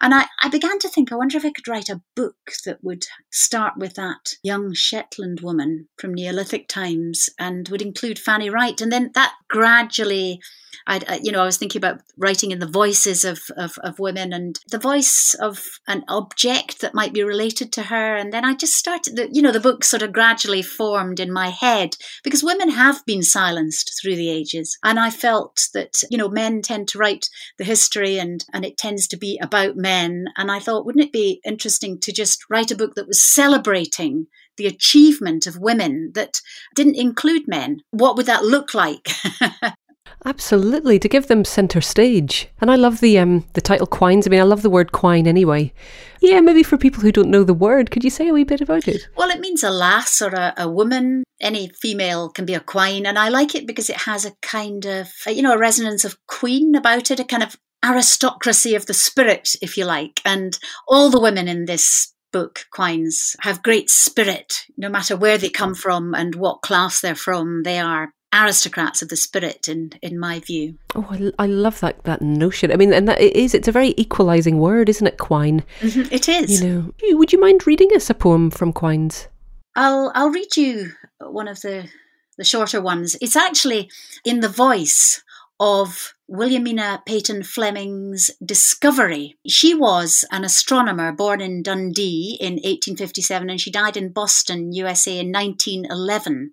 And 0.00 0.14
I, 0.14 0.26
I 0.42 0.48
began 0.48 0.78
to 0.80 0.88
think, 0.88 1.10
I 1.10 1.16
wonder 1.16 1.36
if 1.36 1.44
I 1.44 1.52
could 1.52 1.68
write 1.68 1.88
a 1.88 2.02
book 2.14 2.52
that 2.64 2.82
would 2.82 3.06
start 3.30 3.74
with 3.76 3.94
that 3.94 4.34
young 4.42 4.74
Shetland 4.74 5.40
woman 5.40 5.88
from 5.96 6.14
Neolithic 6.14 6.68
times 6.68 7.28
and 7.38 7.68
would 7.68 7.82
include 7.82 8.18
Fanny 8.18 8.50
Wright. 8.50 8.80
And 8.80 8.92
then 8.92 9.12
that 9.14 9.32
gradually 9.48 10.40
I, 10.86 11.20
you 11.22 11.32
know, 11.32 11.42
I 11.42 11.44
was 11.44 11.56
thinking 11.56 11.80
about 11.80 12.00
writing 12.16 12.52
in 12.52 12.60
the 12.60 12.68
voices 12.68 13.15
of, 13.24 13.40
of, 13.56 13.78
of 13.82 13.98
women 13.98 14.32
and 14.32 14.58
the 14.70 14.78
voice 14.78 15.34
of 15.34 15.62
an 15.86 16.04
object 16.08 16.80
that 16.80 16.94
might 16.94 17.12
be 17.12 17.22
related 17.22 17.72
to 17.72 17.84
her. 17.84 18.16
And 18.16 18.32
then 18.32 18.44
I 18.44 18.54
just 18.54 18.74
started, 18.74 19.16
the, 19.16 19.28
you 19.32 19.42
know, 19.42 19.52
the 19.52 19.60
book 19.60 19.84
sort 19.84 20.02
of 20.02 20.12
gradually 20.12 20.62
formed 20.62 21.20
in 21.20 21.32
my 21.32 21.48
head 21.48 21.96
because 22.22 22.44
women 22.44 22.70
have 22.70 23.04
been 23.06 23.22
silenced 23.22 23.98
through 24.00 24.16
the 24.16 24.30
ages. 24.30 24.78
And 24.82 24.98
I 24.98 25.10
felt 25.10 25.68
that, 25.74 26.02
you 26.10 26.18
know, 26.18 26.28
men 26.28 26.62
tend 26.62 26.88
to 26.88 26.98
write 26.98 27.28
the 27.58 27.64
history 27.64 28.18
and, 28.18 28.44
and 28.52 28.64
it 28.64 28.76
tends 28.76 29.06
to 29.08 29.16
be 29.16 29.38
about 29.42 29.76
men. 29.76 30.26
And 30.36 30.50
I 30.50 30.58
thought, 30.58 30.86
wouldn't 30.86 31.04
it 31.04 31.12
be 31.12 31.40
interesting 31.44 31.98
to 32.00 32.12
just 32.12 32.44
write 32.50 32.70
a 32.70 32.76
book 32.76 32.94
that 32.94 33.08
was 33.08 33.22
celebrating 33.22 34.26
the 34.56 34.66
achievement 34.66 35.46
of 35.46 35.58
women 35.58 36.12
that 36.14 36.40
didn't 36.74 36.96
include 36.96 37.46
men. 37.46 37.82
What 37.90 38.16
would 38.16 38.26
that 38.26 38.44
look 38.44 38.74
like? 38.74 39.08
Absolutely, 40.24 40.98
to 40.98 41.08
give 41.08 41.28
them 41.28 41.44
centre 41.44 41.80
stage. 41.80 42.48
And 42.60 42.70
I 42.70 42.76
love 42.76 43.00
the 43.00 43.18
um 43.18 43.44
the 43.52 43.60
title 43.60 43.86
Quines. 43.86 44.26
I 44.26 44.30
mean, 44.30 44.40
I 44.40 44.44
love 44.44 44.62
the 44.62 44.70
word 44.70 44.92
quine 44.92 45.26
anyway. 45.26 45.72
Yeah, 46.20 46.40
maybe 46.40 46.62
for 46.62 46.76
people 46.76 47.02
who 47.02 47.12
don't 47.12 47.30
know 47.30 47.44
the 47.44 47.54
word, 47.54 47.90
could 47.90 48.02
you 48.02 48.10
say 48.10 48.28
a 48.28 48.32
wee 48.32 48.44
bit 48.44 48.60
about 48.60 48.88
it? 48.88 49.06
Well, 49.16 49.30
it 49.30 49.40
means 49.40 49.62
a 49.62 49.70
lass 49.70 50.20
or 50.20 50.30
a, 50.30 50.54
a 50.56 50.68
woman. 50.68 51.22
Any 51.40 51.68
female 51.68 52.30
can 52.30 52.46
be 52.46 52.54
a 52.54 52.60
quine, 52.60 53.06
and 53.06 53.18
I 53.18 53.28
like 53.28 53.54
it 53.54 53.66
because 53.66 53.90
it 53.90 53.98
has 53.98 54.24
a 54.24 54.32
kind 54.42 54.86
of 54.86 55.12
you 55.26 55.42
know 55.42 55.54
a 55.54 55.58
resonance 55.58 56.04
of 56.04 56.18
queen 56.26 56.74
about 56.74 57.10
it, 57.10 57.20
a 57.20 57.24
kind 57.24 57.42
of 57.42 57.56
aristocracy 57.84 58.74
of 58.74 58.86
the 58.86 58.94
spirit, 58.94 59.54
if 59.62 59.76
you 59.76 59.84
like. 59.84 60.20
And 60.24 60.58
all 60.88 61.10
the 61.10 61.20
women 61.20 61.46
in 61.46 61.66
this 61.66 62.12
book, 62.32 62.66
Quines, 62.74 63.36
have 63.40 63.62
great 63.62 63.90
spirit, 63.90 64.64
no 64.76 64.88
matter 64.88 65.16
where 65.16 65.38
they 65.38 65.48
come 65.48 65.74
from 65.74 66.14
and 66.14 66.34
what 66.34 66.62
class 66.62 67.00
they're 67.00 67.14
from. 67.14 67.62
They 67.62 67.78
are 67.78 68.12
aristocrats 68.34 69.02
of 69.02 69.08
the 69.08 69.16
spirit 69.16 69.68
in 69.68 69.92
in 70.02 70.18
my 70.18 70.40
view. 70.40 70.78
Oh 70.94 71.06
i, 71.10 71.44
I 71.44 71.46
love 71.46 71.80
that 71.80 72.04
that 72.04 72.22
notion. 72.22 72.70
I 72.72 72.76
mean 72.76 72.92
and 72.92 73.08
that 73.08 73.20
it 73.20 73.34
is 73.34 73.54
it's 73.54 73.68
a 73.68 73.72
very 73.72 73.94
equalizing 73.96 74.58
word 74.58 74.88
isn't 74.88 75.06
it 75.06 75.18
quine? 75.18 75.64
Mm-hmm, 75.80 76.12
it 76.12 76.28
is. 76.28 76.62
You 76.62 76.68
know 76.68 77.16
would 77.18 77.32
you 77.32 77.40
mind 77.40 77.66
reading 77.66 77.90
us 77.94 78.10
a 78.10 78.14
poem 78.14 78.50
from 78.50 78.72
quines? 78.72 79.28
I'll 79.74 80.12
i'll 80.14 80.30
read 80.30 80.56
you 80.56 80.92
one 81.20 81.48
of 81.48 81.60
the 81.62 81.88
the 82.36 82.44
shorter 82.44 82.80
ones. 82.80 83.16
It's 83.20 83.36
actually 83.36 83.90
in 84.24 84.40
the 84.40 84.48
voice 84.48 85.22
of 85.58 86.14
Williamina 86.28 87.02
Paton 87.06 87.42
Fleming's 87.42 88.30
discovery. 88.44 89.38
She 89.46 89.74
was 89.74 90.24
an 90.30 90.44
astronomer 90.44 91.12
born 91.12 91.40
in 91.40 91.62
Dundee 91.62 92.36
in 92.40 92.54
1857 92.54 93.48
and 93.48 93.60
she 93.60 93.70
died 93.70 93.96
in 93.96 94.12
Boston, 94.12 94.72
USA 94.72 95.18
in 95.18 95.32
1911. 95.32 96.52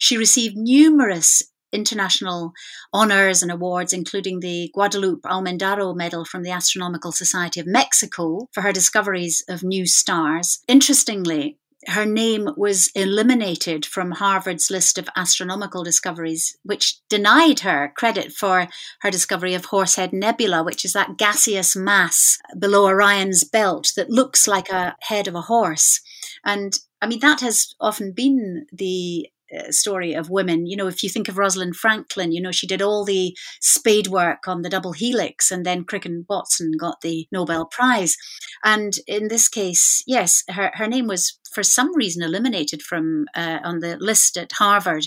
She 0.00 0.16
received 0.16 0.56
numerous 0.56 1.42
international 1.72 2.52
honors 2.92 3.42
and 3.42 3.52
awards, 3.52 3.92
including 3.92 4.40
the 4.40 4.70
Guadalupe 4.74 5.28
Almendaró 5.28 5.94
Medal 5.94 6.24
from 6.24 6.42
the 6.42 6.50
Astronomical 6.50 7.12
Society 7.12 7.60
of 7.60 7.66
Mexico 7.66 8.48
for 8.52 8.62
her 8.62 8.72
discoveries 8.72 9.44
of 9.46 9.62
new 9.62 9.86
stars. 9.86 10.60
Interestingly, 10.66 11.58
her 11.86 12.06
name 12.06 12.48
was 12.56 12.88
eliminated 12.94 13.84
from 13.84 14.12
Harvard's 14.12 14.70
list 14.70 14.96
of 14.96 15.08
astronomical 15.16 15.84
discoveries, 15.84 16.56
which 16.62 16.98
denied 17.08 17.60
her 17.60 17.92
credit 17.94 18.32
for 18.32 18.68
her 19.02 19.10
discovery 19.10 19.52
of 19.54 19.66
Horsehead 19.66 20.14
Nebula, 20.14 20.62
which 20.62 20.84
is 20.84 20.94
that 20.94 21.18
gaseous 21.18 21.76
mass 21.76 22.38
below 22.58 22.86
Orion's 22.86 23.44
belt 23.44 23.92
that 23.96 24.10
looks 24.10 24.48
like 24.48 24.70
a 24.70 24.96
head 25.00 25.28
of 25.28 25.34
a 25.34 25.42
horse. 25.42 26.00
And 26.44 26.78
I 27.02 27.06
mean, 27.06 27.20
that 27.20 27.40
has 27.40 27.74
often 27.80 28.12
been 28.12 28.66
the 28.72 29.28
story 29.70 30.14
of 30.14 30.30
women. 30.30 30.66
You 30.66 30.76
know, 30.76 30.86
if 30.86 31.02
you 31.02 31.08
think 31.08 31.28
of 31.28 31.38
Rosalind 31.38 31.76
Franklin, 31.76 32.32
you 32.32 32.40
know, 32.40 32.52
she 32.52 32.66
did 32.66 32.82
all 32.82 33.04
the 33.04 33.36
spade 33.60 34.08
work 34.08 34.46
on 34.46 34.62
the 34.62 34.70
double 34.70 34.92
helix, 34.92 35.50
and 35.50 35.64
then 35.64 35.84
Crick 35.84 36.04
and 36.04 36.24
Watson 36.28 36.72
got 36.78 37.00
the 37.00 37.26
Nobel 37.32 37.66
Prize. 37.66 38.16
And 38.64 38.94
in 39.06 39.28
this 39.28 39.48
case, 39.48 40.02
yes, 40.06 40.44
her, 40.48 40.70
her 40.74 40.86
name 40.86 41.06
was 41.06 41.38
for 41.52 41.62
some 41.62 41.94
reason 41.96 42.22
eliminated 42.22 42.82
from 42.82 43.26
uh, 43.34 43.58
on 43.64 43.80
the 43.80 43.96
list 43.98 44.36
at 44.36 44.52
Harvard 44.52 45.06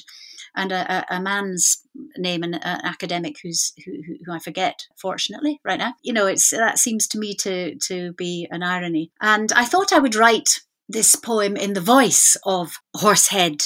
and 0.56 0.72
a, 0.72 1.06
a, 1.10 1.20
man's 1.20 1.82
name, 2.18 2.44
an, 2.44 2.54
an 2.54 2.82
academic 2.84 3.38
who's 3.42 3.74
who, 3.86 3.92
who, 4.26 4.32
I 4.32 4.40
forget, 4.40 4.86
fortunately, 4.96 5.60
right 5.64 5.80
now. 5.80 5.96
You 6.04 6.14
know, 6.14 6.28
it's 6.28 6.52
that 6.52 6.78
seems 6.78 7.08
to 7.10 7.18
me 7.18 7.34
to 7.36 7.76
to 7.76 8.14
be 8.14 8.48
an 8.52 8.64
irony. 8.64 9.12
And 9.20 9.52
I 9.54 9.66
thought 9.66 9.94
I 9.94 10.00
would 10.00 10.16
write 10.16 10.62
this 10.88 11.16
poem 11.16 11.56
in 11.56 11.74
the 11.74 11.82
voice 11.82 12.38
of 12.46 12.76
Horsehead 12.96 13.64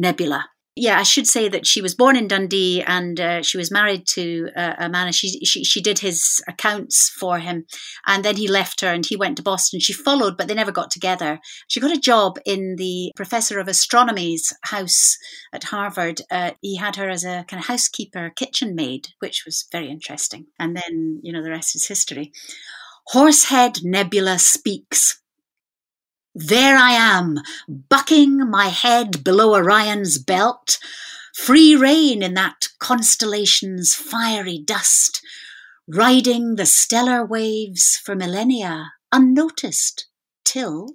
Nebula 0.00 0.46
yeah, 0.80 0.98
I 0.98 1.02
should 1.02 1.26
say 1.26 1.48
that 1.48 1.66
she 1.66 1.82
was 1.82 1.94
born 1.94 2.16
in 2.16 2.28
Dundee 2.28 2.82
and 2.82 3.20
uh, 3.20 3.42
she 3.42 3.58
was 3.58 3.70
married 3.70 4.06
to 4.08 4.48
uh, 4.56 4.74
a 4.78 4.88
man. 4.88 5.08
And 5.08 5.14
she, 5.14 5.44
she 5.44 5.64
she 5.64 5.80
did 5.80 5.98
his 5.98 6.40
accounts 6.48 7.10
for 7.10 7.38
him, 7.38 7.66
and 8.06 8.24
then 8.24 8.36
he 8.36 8.48
left 8.48 8.80
her 8.80 8.88
and 8.88 9.04
he 9.04 9.16
went 9.16 9.36
to 9.36 9.42
Boston. 9.42 9.80
She 9.80 9.92
followed, 9.92 10.38
but 10.38 10.48
they 10.48 10.54
never 10.54 10.72
got 10.72 10.90
together. 10.90 11.40
She 11.68 11.80
got 11.80 11.94
a 11.94 12.00
job 12.00 12.38
in 12.46 12.76
the 12.76 13.12
professor 13.16 13.58
of 13.58 13.68
astronomy's 13.68 14.52
house 14.62 15.18
at 15.52 15.64
Harvard. 15.64 16.22
Uh, 16.30 16.52
he 16.62 16.76
had 16.76 16.96
her 16.96 17.10
as 17.10 17.24
a 17.24 17.44
kind 17.48 17.60
of 17.60 17.66
housekeeper, 17.66 18.30
kitchen 18.34 18.74
maid, 18.74 19.08
which 19.18 19.44
was 19.44 19.66
very 19.70 19.90
interesting. 19.90 20.46
And 20.58 20.76
then 20.76 21.20
you 21.22 21.32
know 21.32 21.42
the 21.42 21.50
rest 21.50 21.74
is 21.74 21.88
history. 21.88 22.32
Horsehead 23.08 23.80
Nebula 23.82 24.38
speaks. 24.38 25.19
There 26.34 26.76
I 26.76 26.92
am, 26.92 27.38
bucking 27.68 28.48
my 28.48 28.68
head 28.68 29.24
below 29.24 29.52
Orion's 29.52 30.18
belt, 30.18 30.78
free 31.34 31.74
rein 31.74 32.22
in 32.22 32.34
that 32.34 32.68
constellation's 32.78 33.96
fiery 33.96 34.58
dust, 34.64 35.24
riding 35.88 36.54
the 36.54 36.66
stellar 36.66 37.26
waves 37.26 37.96
for 37.96 38.14
millennia 38.14 38.92
unnoticed, 39.10 40.06
till 40.44 40.94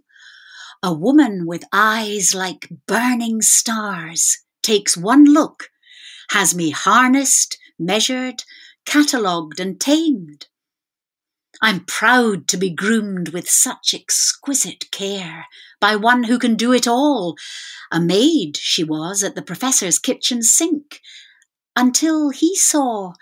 a 0.81 0.93
woman 0.93 1.45
with 1.45 1.65
eyes 1.73 2.33
like 2.33 2.71
burning 2.87 3.41
stars 3.41 4.37
takes 4.63 4.95
one 4.95 5.25
look, 5.25 5.69
has 6.29 6.55
me 6.55 6.69
harnessed, 6.69 7.57
measured, 7.77 8.45
catalogued, 8.85 9.59
and 9.59 9.81
tamed 9.81 10.47
I'm 11.61 11.85
proud 11.85 12.47
to 12.49 12.57
be 12.57 12.69
groomed 12.69 13.29
with 13.29 13.49
such 13.49 13.93
exquisite 13.93 14.91
care 14.91 15.45
by 15.79 15.95
one 15.95 16.25
who 16.25 16.37
can 16.37 16.55
do 16.55 16.73
it 16.73 16.87
all. 16.87 17.35
A 17.91 17.99
maid 17.99 18.57
she 18.57 18.83
was 18.83 19.23
at 19.23 19.35
the 19.35 19.41
professor's 19.41 19.99
kitchen 19.99 20.41
sink, 20.41 21.01
until 21.75 22.29
he 22.29 22.55
saw 22.55 23.13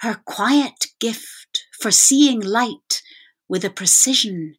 her 0.00 0.20
quiet 0.24 0.86
gift 1.00 1.64
for 1.80 1.90
seeing 1.90 2.40
light 2.40 3.02
with 3.48 3.64
a 3.64 3.70
precision 3.70 4.56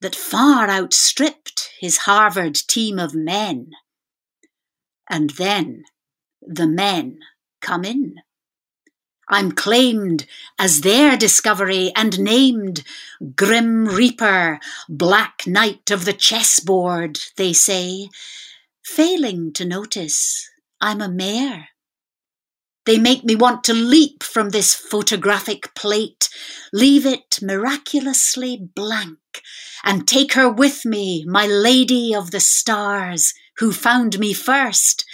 that 0.00 0.16
far 0.16 0.68
outstripped 0.70 1.70
his 1.80 1.98
Harvard 1.98 2.54
team 2.54 2.98
of 2.98 3.14
men. 3.14 3.70
And 5.08 5.30
then 5.30 5.84
the 6.40 6.66
men 6.66 7.18
come 7.60 7.84
in. 7.84 8.16
I'm 9.30 9.52
claimed 9.52 10.26
as 10.58 10.80
their 10.80 11.16
discovery 11.16 11.92
and 11.94 12.18
named 12.18 12.82
Grim 13.36 13.86
Reaper, 13.86 14.58
Black 14.88 15.46
Knight 15.46 15.92
of 15.92 16.04
the 16.04 16.12
chessboard, 16.12 17.18
they 17.36 17.52
say, 17.52 18.08
failing 18.84 19.52
to 19.52 19.64
notice 19.64 20.50
I'm 20.80 21.00
a 21.00 21.08
mare. 21.08 21.68
They 22.86 22.98
make 22.98 23.22
me 23.22 23.36
want 23.36 23.62
to 23.64 23.72
leap 23.72 24.24
from 24.24 24.50
this 24.50 24.74
photographic 24.74 25.74
plate, 25.76 26.28
leave 26.72 27.06
it 27.06 27.38
miraculously 27.40 28.56
blank, 28.74 29.18
and 29.84 30.08
take 30.08 30.32
her 30.32 30.50
with 30.50 30.84
me, 30.84 31.24
my 31.24 31.46
lady 31.46 32.12
of 32.12 32.32
the 32.32 32.40
stars, 32.40 33.32
who 33.58 33.70
found 33.70 34.18
me 34.18 34.32
first, 34.32 35.04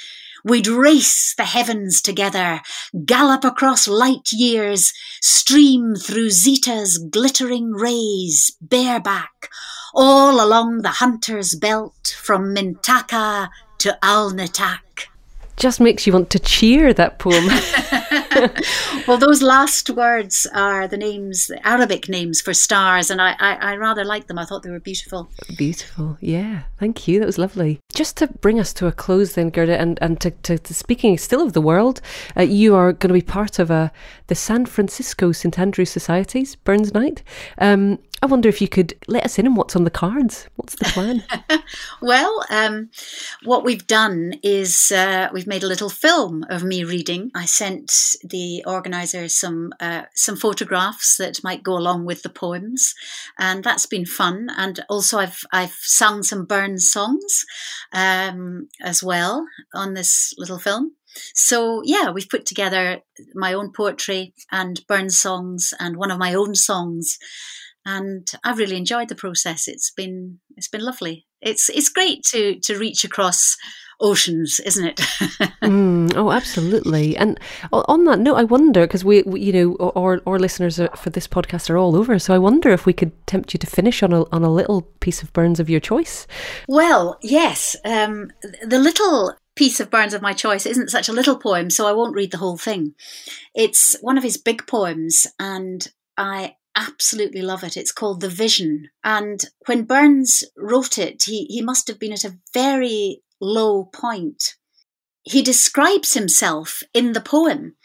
We'd 0.46 0.68
race 0.68 1.34
the 1.36 1.44
heavens 1.44 2.00
together, 2.00 2.60
gallop 3.04 3.42
across 3.42 3.88
light 3.88 4.28
years, 4.30 4.92
stream 5.20 5.96
through 5.96 6.30
Zeta's 6.30 6.98
glittering 6.98 7.72
rays, 7.72 8.56
bareback, 8.60 9.50
all 9.92 10.40
along 10.40 10.82
the 10.82 11.00
hunter's 11.00 11.56
belt 11.56 12.14
from 12.16 12.54
Mintaka 12.54 13.48
to 13.78 13.98
Alnitak 14.04 15.08
just 15.56 15.80
makes 15.80 16.06
you 16.06 16.12
want 16.12 16.30
to 16.30 16.38
cheer 16.38 16.92
that 16.92 17.18
poem. 17.18 17.44
well, 19.08 19.18
those 19.18 19.42
last 19.42 19.90
words 19.90 20.46
are 20.54 20.86
the 20.88 20.96
names, 20.96 21.46
the 21.46 21.66
Arabic 21.66 22.08
names 22.08 22.40
for 22.40 22.54
stars, 22.54 23.10
and 23.10 23.20
I, 23.20 23.34
I, 23.38 23.54
I, 23.54 23.76
rather 23.76 24.04
like 24.04 24.26
them. 24.26 24.38
I 24.38 24.44
thought 24.44 24.62
they 24.62 24.70
were 24.70 24.80
beautiful. 24.80 25.28
Beautiful, 25.56 26.16
yeah. 26.20 26.62
Thank 26.78 27.08
you. 27.08 27.18
That 27.20 27.26
was 27.26 27.38
lovely. 27.38 27.80
Just 27.94 28.16
to 28.18 28.26
bring 28.26 28.60
us 28.60 28.72
to 28.74 28.86
a 28.86 28.92
close, 28.92 29.34
then, 29.34 29.50
Gerda, 29.50 29.78
and, 29.78 29.98
and 30.02 30.20
to, 30.20 30.30
to, 30.30 30.58
to 30.58 30.74
speaking 30.74 31.16
still 31.18 31.42
of 31.42 31.52
the 31.52 31.60
world, 31.60 32.00
uh, 32.36 32.42
you 32.42 32.74
are 32.74 32.92
going 32.92 33.08
to 33.08 33.14
be 33.14 33.22
part 33.22 33.58
of 33.58 33.70
uh, 33.70 33.90
the 34.26 34.34
San 34.34 34.66
Francisco 34.66 35.32
St 35.32 35.58
Andrew 35.58 35.84
Society's 35.84 36.56
Burns 36.56 36.92
Night. 36.92 37.22
Um, 37.58 37.98
I 38.22 38.26
wonder 38.26 38.48
if 38.48 38.62
you 38.62 38.68
could 38.68 38.94
let 39.08 39.24
us 39.24 39.38
in 39.38 39.46
on 39.46 39.54
what's 39.54 39.76
on 39.76 39.84
the 39.84 39.90
cards. 39.90 40.48
What's 40.56 40.74
the 40.76 40.86
plan? 40.86 41.22
well, 42.02 42.44
um, 42.48 42.90
what 43.44 43.62
we've 43.62 43.86
done 43.86 44.34
is 44.42 44.90
uh, 44.90 45.28
we've 45.32 45.46
made 45.46 45.62
a 45.62 45.66
little 45.66 45.90
film 45.90 46.44
of 46.48 46.64
me 46.64 46.82
reading. 46.82 47.30
I 47.34 47.44
sent 47.44 48.16
the 48.30 48.64
organizer 48.66 49.28
some 49.28 49.72
uh, 49.80 50.02
some 50.14 50.36
photographs 50.36 51.16
that 51.16 51.42
might 51.44 51.62
go 51.62 51.76
along 51.76 52.04
with 52.04 52.22
the 52.22 52.28
poems, 52.28 52.94
and 53.38 53.64
that's 53.64 53.86
been 53.86 54.06
fun. 54.06 54.48
And 54.56 54.84
also, 54.88 55.18
I've 55.18 55.40
I've 55.52 55.76
sung 55.80 56.22
some 56.22 56.44
Burns 56.44 56.90
songs 56.90 57.44
um, 57.92 58.68
as 58.82 59.02
well 59.02 59.46
on 59.74 59.94
this 59.94 60.32
little 60.38 60.58
film. 60.58 60.92
So 61.34 61.82
yeah, 61.84 62.10
we've 62.10 62.28
put 62.28 62.44
together 62.44 63.00
my 63.34 63.54
own 63.54 63.72
poetry 63.72 64.34
and 64.52 64.80
Burns 64.86 65.18
songs 65.18 65.72
and 65.80 65.96
one 65.96 66.10
of 66.10 66.18
my 66.18 66.34
own 66.34 66.54
songs 66.54 67.18
and 67.86 68.28
I've 68.42 68.58
really 68.58 68.76
enjoyed 68.76 69.08
the 69.08 69.14
process. 69.14 69.68
It's 69.68 69.92
been 69.92 70.40
it's 70.56 70.68
been 70.68 70.84
lovely. 70.84 71.24
It's 71.40 71.70
it's 71.70 71.88
great 71.88 72.24
to 72.32 72.58
to 72.64 72.78
reach 72.78 73.04
across 73.04 73.56
oceans, 74.00 74.60
isn't 74.60 74.84
it? 74.84 74.96
mm, 75.62 76.12
oh, 76.16 76.30
absolutely. 76.30 77.16
And 77.16 77.38
on 77.72 78.04
that 78.04 78.18
note, 78.20 78.36
I 78.36 78.44
wonder 78.44 78.82
because 78.82 79.04
we, 79.04 79.22
we, 79.22 79.40
you 79.40 79.52
know, 79.52 79.92
our 79.96 80.20
our 80.26 80.38
listeners 80.38 80.78
are, 80.78 80.94
for 80.96 81.10
this 81.10 81.26
podcast 81.26 81.70
are 81.70 81.78
all 81.78 81.96
over. 81.96 82.18
So 82.18 82.34
I 82.34 82.38
wonder 82.38 82.70
if 82.70 82.86
we 82.86 82.92
could 82.92 83.12
tempt 83.26 83.54
you 83.54 83.58
to 83.58 83.66
finish 83.66 84.02
on 84.02 84.12
a 84.12 84.24
on 84.30 84.42
a 84.42 84.52
little 84.52 84.82
piece 85.00 85.22
of 85.22 85.32
Burns 85.32 85.60
of 85.60 85.70
your 85.70 85.80
choice. 85.80 86.26
Well, 86.68 87.18
yes. 87.22 87.76
Um, 87.84 88.30
the 88.62 88.78
little 88.78 89.34
piece 89.54 89.80
of 89.80 89.90
Burns 89.90 90.14
of 90.14 90.22
my 90.22 90.32
choice 90.32 90.66
isn't 90.66 90.90
such 90.90 91.08
a 91.08 91.12
little 91.12 91.38
poem, 91.38 91.70
so 91.70 91.86
I 91.86 91.92
won't 91.92 92.14
read 92.14 92.30
the 92.30 92.38
whole 92.38 92.58
thing. 92.58 92.94
It's 93.54 93.96
one 94.00 94.18
of 94.18 94.24
his 94.24 94.36
big 94.36 94.66
poems, 94.66 95.26
and 95.38 95.88
I 96.16 96.56
absolutely 96.76 97.40
love 97.40 97.64
it. 97.64 97.76
It's 97.76 97.92
called 97.92 98.20
The 98.20 98.28
Vision. 98.28 98.90
And 99.02 99.42
when 99.64 99.84
Burns 99.84 100.44
wrote 100.56 100.98
it, 100.98 101.22
he, 101.24 101.46
he 101.46 101.62
must 101.62 101.88
have 101.88 101.98
been 101.98 102.12
at 102.12 102.24
a 102.24 102.36
very 102.52 103.22
low 103.40 103.84
point. 103.84 104.54
He 105.22 105.42
describes 105.42 106.14
himself 106.14 106.82
in 106.94 107.12
the 107.12 107.20
poem, 107.20 107.76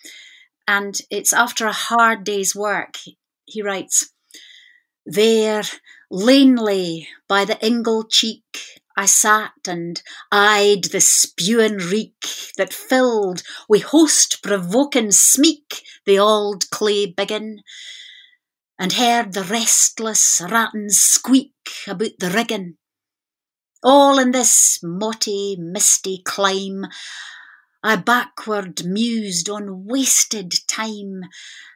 and 0.68 1.00
it's 1.10 1.34
after 1.34 1.66
a 1.66 1.74
hard 1.74 2.24
day's 2.24 2.56
work. 2.56 2.98
He 3.46 3.62
writes, 3.62 4.12
There, 5.06 5.64
lanely 6.10 7.08
by 7.28 7.46
the 7.46 7.64
ingle 7.66 8.04
cheek, 8.04 8.82
I 8.96 9.06
sat 9.06 9.54
and 9.68 10.02
eyed 10.32 10.86
the 10.86 11.00
spewin' 11.00 11.78
reek 11.78 12.52
that 12.58 12.74
filled 12.74 13.42
wi' 13.70 13.80
host 13.80 14.44
provoking 14.44 15.12
smeek 15.12 15.84
the 16.06 16.20
auld 16.20 16.70
clay 16.70 17.06
biggin 17.06 17.64
and 18.78 18.94
heard 18.94 19.34
the 19.34 19.44
restless 19.44 20.42
rattins 20.42 20.98
squeak 20.98 21.54
about 21.88 22.20
the 22.20 22.30
rigging. 22.30 22.78
All 23.84 24.20
in 24.20 24.32
this 24.32 24.80
motty, 24.84 25.58
misty 25.60 26.22
clime, 26.24 26.86
I 27.84 27.96
backward 27.96 28.86
mused 28.86 29.50
on 29.50 29.86
wasted 29.86 30.54
time, 30.67 31.24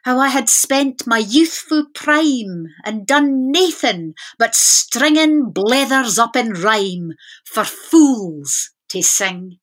how 0.04 0.20
I 0.20 0.28
had 0.28 0.48
spent 0.48 1.04
my 1.04 1.18
youthful 1.18 1.86
prime 1.92 2.68
and 2.84 3.08
done 3.08 3.50
nathan 3.50 4.14
but 4.38 4.54
stringin' 4.54 5.50
blethers 5.50 6.16
up 6.16 6.36
in 6.36 6.52
rhyme 6.52 7.14
for 7.44 7.64
fools 7.64 8.70
to 8.90 9.02
sing. 9.02 9.58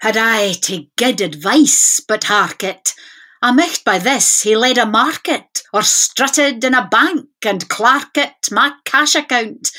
Had 0.00 0.16
I 0.16 0.52
to 0.52 0.86
gid 0.96 1.20
advice 1.20 2.00
but 2.00 2.24
hark 2.24 2.64
it, 2.64 2.94
I 3.40 3.52
micht 3.52 3.84
by 3.84 3.98
this 3.98 4.42
he 4.42 4.56
led 4.56 4.78
a 4.78 4.86
market, 4.86 5.62
or 5.72 5.82
strutted 5.82 6.64
in 6.64 6.74
a 6.74 6.88
bank 6.88 7.28
and 7.44 7.68
clarket 7.68 8.50
my 8.50 8.72
cash 8.84 9.14
account, 9.14 9.70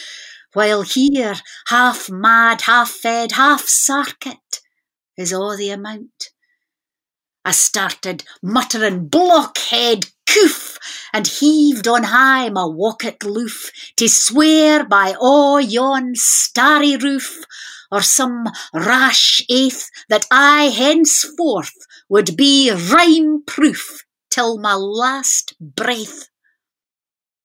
while 0.53 0.83
here, 0.83 1.35
half 1.67 2.09
mad, 2.09 2.61
half 2.61 2.89
fed, 2.89 3.33
half 3.33 3.65
sarket, 3.65 4.61
is 5.17 5.33
all 5.33 5.57
the 5.57 5.71
amount. 5.71 6.29
I 7.43 7.51
started 7.51 8.23
muttering 8.41 9.07
blockhead 9.07 10.05
coof 10.25 10.77
and 11.11 11.27
heaved 11.27 11.87
on 11.87 12.03
high 12.03 12.49
my 12.49 12.63
walket 12.63 13.23
loof 13.23 13.71
to 13.97 14.07
swear 14.07 14.85
by 14.85 15.15
all 15.19 15.59
yon 15.59 16.15
starry 16.15 16.95
roof 16.95 17.43
or 17.91 18.01
some 18.01 18.45
rash 18.73 19.41
oath 19.51 19.89
that 20.09 20.27
I 20.31 20.65
henceforth 20.65 21.87
would 22.09 22.35
be 22.35 22.71
rhyme 22.71 23.43
proof 23.45 24.03
till 24.29 24.59
my 24.59 24.73
last 24.73 25.55
breath. 25.59 26.29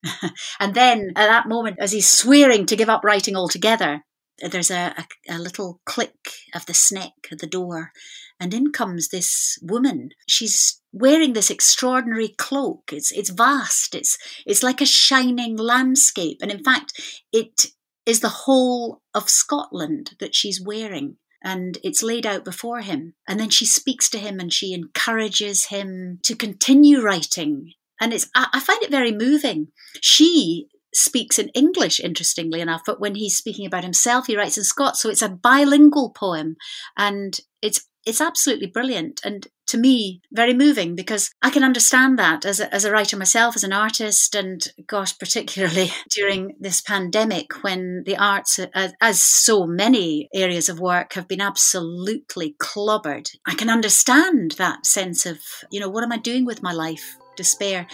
and 0.61 0.75
then 0.75 1.13
at 1.17 1.29
that 1.29 1.49
moment, 1.49 1.77
as 1.81 1.93
he's 1.93 2.09
swearing 2.09 2.67
to 2.67 2.77
give 2.77 2.89
up 2.89 3.05
writing 3.05 3.37
altogether, 3.37 4.03
there's 4.39 4.71
a, 4.71 4.95
a, 4.97 5.37
a, 5.37 5.39
little 5.39 5.81
click 5.87 6.31
of 6.55 6.67
the 6.67 6.75
sneck 6.75 7.13
at 7.31 7.39
the 7.39 7.47
door, 7.47 7.93
and 8.41 8.53
in 8.53 8.73
comes 8.73 9.09
this 9.09 9.59
woman. 9.63 10.11
She's 10.27 10.81
wearing 10.93 11.33
this 11.33 11.51
extraordinary 11.51 12.29
cloak. 12.37 12.91
It's 12.93 13.13
it's 13.13 13.31
vast. 13.31 13.95
It's 13.95 14.19
it's 14.45 14.63
like 14.63 14.81
a 14.81 14.87
shining 14.87 15.57
landscape, 15.57 16.39
and 16.43 16.51
in 16.51 16.65
fact, 16.65 16.93
it 17.33 17.67
is 18.07 18.21
the 18.21 18.29
whole 18.29 19.03
of 19.15 19.31
Scotland 19.31 20.17
that 20.19 20.35
she's 20.35 20.61
wearing. 20.61 21.17
And 21.45 21.79
it's 21.85 22.03
laid 22.03 22.27
out 22.27 22.45
before 22.45 22.81
him. 22.81 23.15
And 23.29 23.39
then 23.39 23.51
she 23.51 23.67
speaks 23.67 24.09
to 24.11 24.19
him 24.19 24.41
and 24.41 24.53
she 24.53 24.73
encourages 24.73 25.67
him 25.67 26.19
to 26.25 26.35
continue 26.35 27.03
writing 27.03 27.75
and 28.01 28.13
it's 28.13 28.29
I, 28.35 28.61
find 28.61 28.83
it 28.83 28.91
very 28.91 29.13
moving. 29.13 29.69
She 30.01 30.69
speaks 30.93 31.39
in 31.39 31.49
English, 31.51 32.01
interestingly 32.01 32.61
enough, 32.61 32.83
but 32.87 33.01
when 33.01 33.15
he's 33.15 33.37
speaking 33.37 33.67
about 33.67 33.85
himself, 33.85 34.27
he 34.27 34.37
writes 34.37 34.59
in 34.59 34.65
Scots. 34.65 35.01
So 35.01 35.09
it's 35.09 35.23
a 35.23 35.29
bilingual 35.29 36.11
poem, 36.11 36.57
and 36.97 37.39
it's 37.63 37.87
it's 38.05 38.21
absolutely 38.21 38.67
brilliant 38.67 39.21
and 39.25 39.47
to 39.67 39.79
me 39.79 40.21
very 40.33 40.55
moving 40.55 40.95
because 40.95 41.31
I 41.43 41.51
can 41.51 41.65
understand 41.65 42.19
that 42.19 42.45
as 42.45 42.61
a, 42.61 42.73
as 42.75 42.85
a 42.85 42.93
writer 42.93 43.17
myself, 43.17 43.57
as 43.57 43.65
an 43.65 43.73
artist, 43.73 44.35
and 44.35 44.67
gosh, 44.87 45.17
particularly 45.19 45.91
during 46.11 46.57
this 46.61 46.81
pandemic 46.81 47.63
when 47.63 48.03
the 48.07 48.17
arts, 48.17 48.59
as 49.01 49.23
so 49.23 49.67
many 49.67 50.29
areas 50.35 50.69
of 50.69 50.81
work, 50.81 51.15
have 51.15 51.29
been 51.29 51.41
absolutely 51.41 52.57
clobbered. 52.59 53.31
I 53.47 53.55
can 53.55 53.71
understand 53.71 54.53
that 54.59 54.87
sense 54.87 55.27
of, 55.27 55.39
you 55.71 55.81
know, 55.81 55.89
what 55.89 56.05
am 56.05 56.13
I 56.13 56.19
doing 56.19 56.45
with 56.45 56.63
my 56.63 56.73
life? 56.73 57.17
despair. 57.37 57.87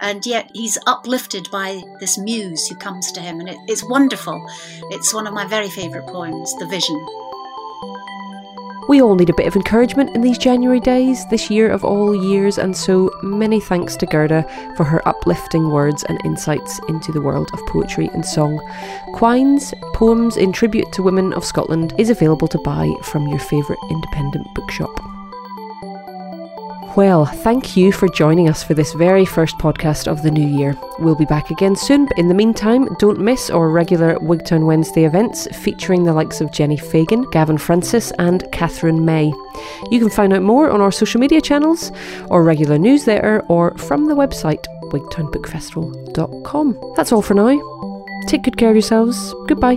And 0.00 0.24
yet 0.24 0.50
he's 0.54 0.78
uplifted 0.86 1.50
by 1.50 1.82
this 2.00 2.18
muse 2.18 2.66
who 2.66 2.76
comes 2.76 3.12
to 3.12 3.20
him, 3.20 3.40
and 3.40 3.48
it, 3.48 3.58
it's 3.68 3.84
wonderful. 3.84 4.42
It's 4.90 5.12
one 5.12 5.26
of 5.26 5.34
my 5.34 5.46
very 5.46 5.68
favourite 5.68 6.08
poems, 6.08 6.54
The 6.58 6.66
Vision. 6.66 6.96
We 8.88 9.02
all 9.02 9.16
need 9.16 9.30
a 9.30 9.34
bit 9.34 9.48
of 9.48 9.56
encouragement 9.56 10.14
in 10.14 10.20
these 10.20 10.38
January 10.38 10.78
days, 10.78 11.26
this 11.26 11.50
year 11.50 11.68
of 11.68 11.84
all 11.84 12.14
years, 12.14 12.56
and 12.56 12.76
so 12.76 13.10
many 13.20 13.58
thanks 13.58 13.96
to 13.96 14.06
Gerda 14.06 14.44
for 14.76 14.84
her 14.84 15.06
uplifting 15.08 15.70
words 15.70 16.04
and 16.04 16.24
insights 16.24 16.78
into 16.88 17.10
the 17.10 17.20
world 17.20 17.50
of 17.52 17.66
poetry 17.66 18.08
and 18.14 18.24
song. 18.24 18.58
Quines, 19.12 19.74
Poems 19.92 20.36
in 20.36 20.52
Tribute 20.52 20.92
to 20.92 21.02
Women 21.02 21.32
of 21.32 21.44
Scotland, 21.44 21.94
is 21.98 22.10
available 22.10 22.46
to 22.46 22.58
buy 22.58 22.94
from 23.02 23.26
your 23.26 23.40
favourite 23.40 23.80
independent 23.90 24.46
bookshop. 24.54 25.15
Well, 26.96 27.26
thank 27.26 27.76
you 27.76 27.92
for 27.92 28.08
joining 28.08 28.48
us 28.48 28.62
for 28.62 28.72
this 28.72 28.94
very 28.94 29.26
first 29.26 29.58
podcast 29.58 30.08
of 30.08 30.22
the 30.22 30.30
new 30.30 30.46
year. 30.46 30.74
We'll 30.98 31.14
be 31.14 31.26
back 31.26 31.50
again 31.50 31.76
soon, 31.76 32.06
but 32.06 32.16
in 32.16 32.28
the 32.28 32.34
meantime, 32.34 32.88
don't 32.98 33.20
miss 33.20 33.50
our 33.50 33.68
regular 33.68 34.16
Wigtown 34.20 34.64
Wednesday 34.64 35.04
events 35.04 35.46
featuring 35.58 36.04
the 36.04 36.14
likes 36.14 36.40
of 36.40 36.52
Jenni 36.52 36.80
Fagan, 36.80 37.30
Gavin 37.32 37.58
Francis, 37.58 38.12
and 38.18 38.50
Katherine 38.50 39.04
May. 39.04 39.30
You 39.90 40.00
can 40.00 40.08
find 40.08 40.32
out 40.32 40.40
more 40.40 40.70
on 40.70 40.80
our 40.80 40.90
social 40.90 41.20
media 41.20 41.42
channels, 41.42 41.92
our 42.30 42.42
regular 42.42 42.78
newsletter, 42.78 43.42
or 43.48 43.76
from 43.76 44.06
the 44.06 44.14
website 44.14 44.64
wigtownbookfestival.com. 44.84 46.94
That's 46.96 47.12
all 47.12 47.20
for 47.20 47.34
now. 47.34 47.60
Take 48.26 48.44
good 48.44 48.56
care 48.56 48.70
of 48.70 48.74
yourselves. 48.74 49.34
Goodbye. 49.46 49.76